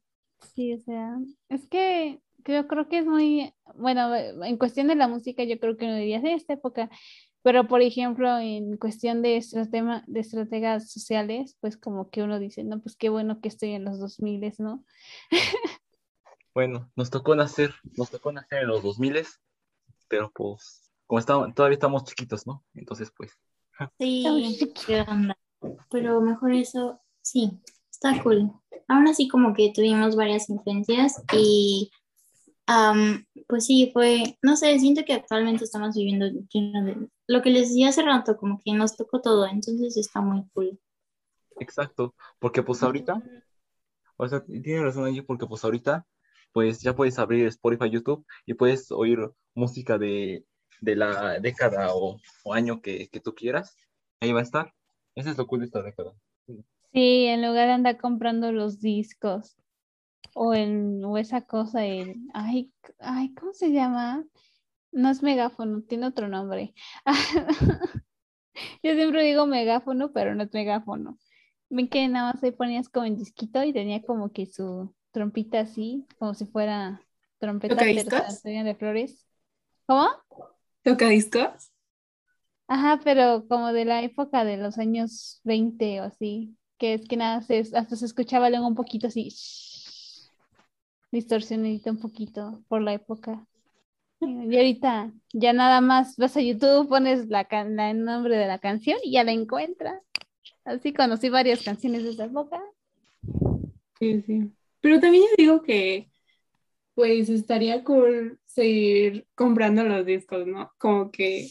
Sí, 0.55 0.73
o 0.73 0.79
sea, 0.79 1.17
es 1.49 1.67
que 1.67 2.21
yo 2.45 2.67
creo 2.67 2.87
que 2.87 2.99
es 2.99 3.05
muy, 3.05 3.53
bueno, 3.75 4.15
en 4.15 4.57
cuestión 4.57 4.87
de 4.87 4.95
la 4.95 5.07
música 5.07 5.43
yo 5.43 5.59
creo 5.59 5.77
que 5.77 5.85
no 5.85 5.95
diría 5.95 6.19
de 6.19 6.33
esta 6.33 6.53
época, 6.53 6.89
pero 7.43 7.67
por 7.67 7.81
ejemplo 7.81 8.39
en 8.39 8.77
cuestión 8.77 9.21
de 9.21 9.37
estratema, 9.37 10.03
de 10.07 10.21
estrategias 10.21 10.91
sociales, 10.91 11.57
pues 11.59 11.77
como 11.77 12.09
que 12.09 12.23
uno 12.23 12.39
dice, 12.39 12.63
no, 12.63 12.81
pues 12.81 12.95
qué 12.95 13.09
bueno 13.09 13.41
que 13.41 13.49
estoy 13.49 13.71
en 13.71 13.85
los 13.85 13.99
2000, 13.99 14.53
¿no? 14.59 14.83
Bueno, 16.53 16.91
nos 16.97 17.09
tocó 17.09 17.33
nacer, 17.33 17.73
nos 17.95 18.09
tocó 18.09 18.33
nacer 18.33 18.63
en 18.63 18.67
los 18.67 18.83
2000, 18.83 19.25
pero 20.09 20.29
pues, 20.35 20.91
como 21.07 21.19
estamos, 21.19 21.53
todavía 21.53 21.75
estamos 21.75 22.03
chiquitos, 22.03 22.45
¿no? 22.45 22.65
Entonces, 22.73 23.09
pues, 23.15 23.39
Sí. 23.97 24.59
Pero 25.89 26.21
mejor 26.21 26.53
eso, 26.53 27.01
sí, 27.21 27.51
está 27.89 28.21
cool. 28.23 28.51
Ahora 28.87 29.13
sí 29.13 29.27
como 29.27 29.53
que 29.53 29.71
tuvimos 29.73 30.15
varias 30.15 30.49
influencias 30.49 31.23
y 31.33 31.91
am, 32.67 33.25
pues 33.47 33.65
sí, 33.65 33.89
fue, 33.93 34.37
no 34.41 34.55
sé, 34.55 34.77
siento 34.79 35.03
que 35.05 35.13
actualmente 35.13 35.63
estamos 35.63 35.95
viviendo 35.95 36.25
lo 37.27 37.41
que 37.41 37.49
les 37.49 37.69
decía 37.69 37.89
hace 37.89 38.01
rato, 38.03 38.37
como 38.37 38.59
que 38.63 38.73
nos 38.73 38.95
tocó 38.97 39.21
todo, 39.21 39.45
entonces 39.47 39.97
está 39.97 40.21
muy 40.21 40.43
cool. 40.53 40.79
exacto, 41.59 42.15
porque 42.39 42.63
pues 42.63 42.83
ahorita, 42.83 43.21
o 44.17 44.27
sea, 44.27 44.43
tiene 44.45 44.81
razón 44.83 45.05
allí, 45.05 45.21
porque 45.21 45.45
pues 45.47 45.63
ahorita, 45.63 46.05
pues 46.51 46.81
ya 46.81 46.95
puedes 46.95 47.17
abrir 47.19 47.47
Spotify, 47.47 47.89
YouTube 47.89 48.25
y 48.45 48.53
puedes 48.55 48.91
oír 48.91 49.19
música 49.55 49.97
de, 49.97 50.45
de 50.81 50.95
la 50.95 51.39
década 51.39 51.93
o, 51.93 52.19
o 52.43 52.53
año 52.53 52.81
que, 52.81 53.09
que 53.09 53.19
tú 53.19 53.33
quieras, 53.35 53.75
ahí 54.19 54.31
va 54.33 54.39
a 54.41 54.43
estar. 54.43 54.73
Ese 55.15 55.31
es 55.31 55.37
lo 55.37 55.47
cool 55.47 55.59
de 55.59 55.65
esta 55.67 55.81
década. 55.81 56.13
Sí, 56.93 57.25
en 57.25 57.41
lugar 57.41 57.67
de 57.67 57.73
andar 57.73 57.97
comprando 57.97 58.51
los 58.51 58.81
discos 58.81 59.55
o, 60.33 60.53
en, 60.53 61.03
o 61.05 61.17
esa 61.17 61.41
cosa, 61.41 61.85
el, 61.85 62.15
ay, 62.33 62.71
ay, 62.99 63.33
¿cómo 63.33 63.53
se 63.53 63.71
llama? 63.71 64.25
No 64.91 65.09
es 65.09 65.23
megáfono, 65.23 65.83
tiene 65.83 66.07
otro 66.07 66.27
nombre. 66.27 66.73
Yo 68.83 68.93
siempre 68.93 69.23
digo 69.23 69.45
megáfono, 69.45 70.11
pero 70.11 70.35
no 70.35 70.43
es 70.43 70.53
megáfono. 70.53 71.17
Ven 71.69 71.87
que 71.87 72.07
nada 72.09 72.33
más 72.33 72.43
ahí 72.43 72.51
ponías 72.51 72.89
como 72.89 73.05
en 73.05 73.17
disquito 73.17 73.63
y 73.63 73.71
tenía 73.73 74.01
como 74.03 74.31
que 74.31 74.45
su 74.45 74.93
trompita 75.11 75.61
así, 75.61 76.05
como 76.19 76.33
si 76.33 76.45
fuera 76.45 77.01
trompeta, 77.39 77.75
pero 77.75 77.85
¿Tocadiscos? 77.85 78.43
de 78.43 78.75
flores. 78.75 79.25
¿Cómo? 79.85 80.09
¿Toca 80.83 81.07
discos? 81.07 81.71
Ajá, 82.67 82.99
pero 83.03 83.47
como 83.47 83.73
de 83.73 83.85
la 83.85 84.03
época 84.03 84.43
de 84.45 84.57
los 84.57 84.77
años 84.77 85.41
20 85.43 86.01
o 86.01 86.05
así, 86.05 86.57
que 86.81 86.95
es 86.95 87.07
que 87.07 87.15
nada, 87.17 87.41
se, 87.43 87.59
hasta 87.59 87.95
se 87.95 88.05
escuchaba 88.07 88.49
luego 88.49 88.67
un 88.67 88.75
poquito 88.75 89.07
así, 89.07 89.29
distorsionadito 91.11 91.91
un 91.91 91.99
poquito 91.99 92.63
por 92.67 92.81
la 92.81 92.93
época. 92.93 93.45
Y 94.21 94.55
ahorita 94.57 95.13
ya 95.33 95.53
nada 95.53 95.81
más 95.81 96.17
vas 96.17 96.37
a 96.37 96.41
YouTube, 96.41 96.89
pones 96.89 97.27
la, 97.27 97.47
la- 97.69 97.91
el 97.91 98.05
nombre 98.05 98.37
de 98.37 98.47
la 98.47 98.59
canción 98.59 98.97
y 99.03 99.13
ya 99.13 99.23
la 99.23 99.31
encuentras. 99.33 100.01
Así 100.65 100.93
conocí 100.93 101.29
varias 101.29 101.63
canciones 101.63 102.03
de 102.03 102.11
esa 102.11 102.25
época. 102.25 102.61
Sí, 103.99 104.21
sí. 104.25 104.51
Pero 104.81 104.99
también 104.99 105.23
yo 105.25 105.35
digo 105.37 105.61
que 105.63 106.09
pues 106.95 107.29
estaría 107.29 107.83
cool 107.83 108.39
seguir 108.45 109.27
comprando 109.35 109.83
los 109.83 110.05
discos, 110.05 110.47
¿no? 110.47 110.71
Como 110.79 111.11
que 111.11 111.49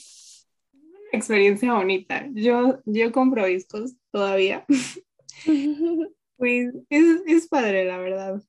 una 0.74 1.18
experiencia 1.18 1.74
bonita. 1.74 2.28
Yo, 2.32 2.80
yo 2.84 3.12
compro 3.12 3.44
discos 3.46 3.94
todavía. 4.12 4.64
Pues 6.36 6.72
es, 6.88 7.04
es 7.26 7.48
padre, 7.48 7.84
la 7.84 7.98
verdad. 7.98 8.40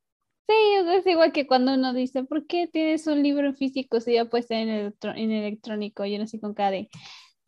Sí, 0.48 0.54
o 0.80 0.84
sea, 0.86 0.96
es 0.96 1.08
igual 1.08 1.34
que 1.34 1.46
cuando 1.46 1.74
uno 1.74 1.94
dice, 1.94 2.24
¿por 2.24 2.48
qué 2.48 2.68
tienes 2.68 3.06
un 3.08 3.22
libro 3.22 3.54
físico 3.54 4.00
si 4.00 4.14
ya 4.14 4.26
puede 4.26 4.44
ser 4.44 4.60
en, 4.60 4.70
electro- 4.70 5.14
en 5.14 5.32
electrónico? 5.32 6.06
Yo 6.06 6.18
no 6.18 6.26
sé 6.26 6.40
con 6.40 6.54
cada 6.54 6.72
de, 6.72 6.90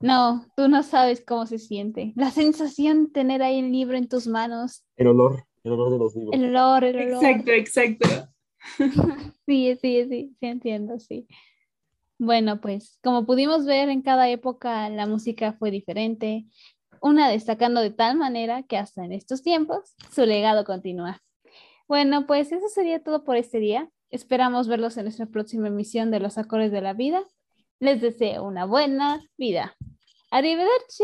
no, 0.01 0.45
tú 0.57 0.67
no 0.67 0.83
sabes 0.83 1.23
cómo 1.25 1.45
se 1.45 1.59
siente. 1.59 2.11
La 2.17 2.29
sensación 2.31 3.05
de 3.05 3.11
tener 3.11 3.41
ahí 3.41 3.59
el 3.59 3.71
libro 3.71 3.95
en 3.95 4.09
tus 4.09 4.27
manos, 4.27 4.83
El 4.97 5.07
olor, 5.07 5.45
el 5.63 5.71
olor 5.71 5.91
de 5.93 5.97
los 5.97 6.13
libros. 6.15 6.35
el 6.35 6.45
olor, 6.49 6.83
el 6.83 6.95
olor. 6.97 7.23
Exacto, 7.23 7.51
exacto. 7.51 8.09
Sí, 9.45 9.77
sí, 9.81 10.05
sí, 10.09 10.35
sí 10.39 10.45
entiendo, 10.45 10.99
sí. 10.99 11.25
Bueno, 12.19 12.61
pues 12.61 12.99
como 13.03 13.25
pudimos 13.25 13.65
ver 13.65 13.89
en 13.89 14.01
cada 14.01 14.29
época 14.29 14.89
la 14.89 15.05
música 15.07 15.53
fue 15.53 15.71
diferente, 15.71 16.45
una 17.03 17.29
destacando 17.29 17.81
de 17.81 17.91
tal 17.91 18.17
manera 18.17 18.63
que 18.63 18.77
hasta 18.77 19.03
en 19.03 19.11
estos 19.11 19.43
tiempos 19.43 19.93
su 20.11 20.25
legado 20.25 20.63
continúa. 20.63 21.21
Bueno, 21.85 22.25
pues 22.25 22.53
eso 22.53 22.69
sería 22.69 23.03
todo 23.03 23.25
por 23.25 23.35
este 23.35 23.59
día. 23.59 23.89
Esperamos 24.09 24.69
verlos 24.69 24.95
en 24.95 25.03
nuestra 25.03 25.25
próxima 25.25 25.67
emisión 25.67 26.11
de 26.11 26.21
Los 26.21 26.37
Acordes 26.37 26.71
de 26.71 26.79
la 26.79 26.93
Vida. 26.93 27.21
Les 27.79 27.99
deseo 27.99 28.45
una 28.45 28.65
buena 28.65 29.21
vida. 29.37 29.75
Arrivederci. 30.31 31.03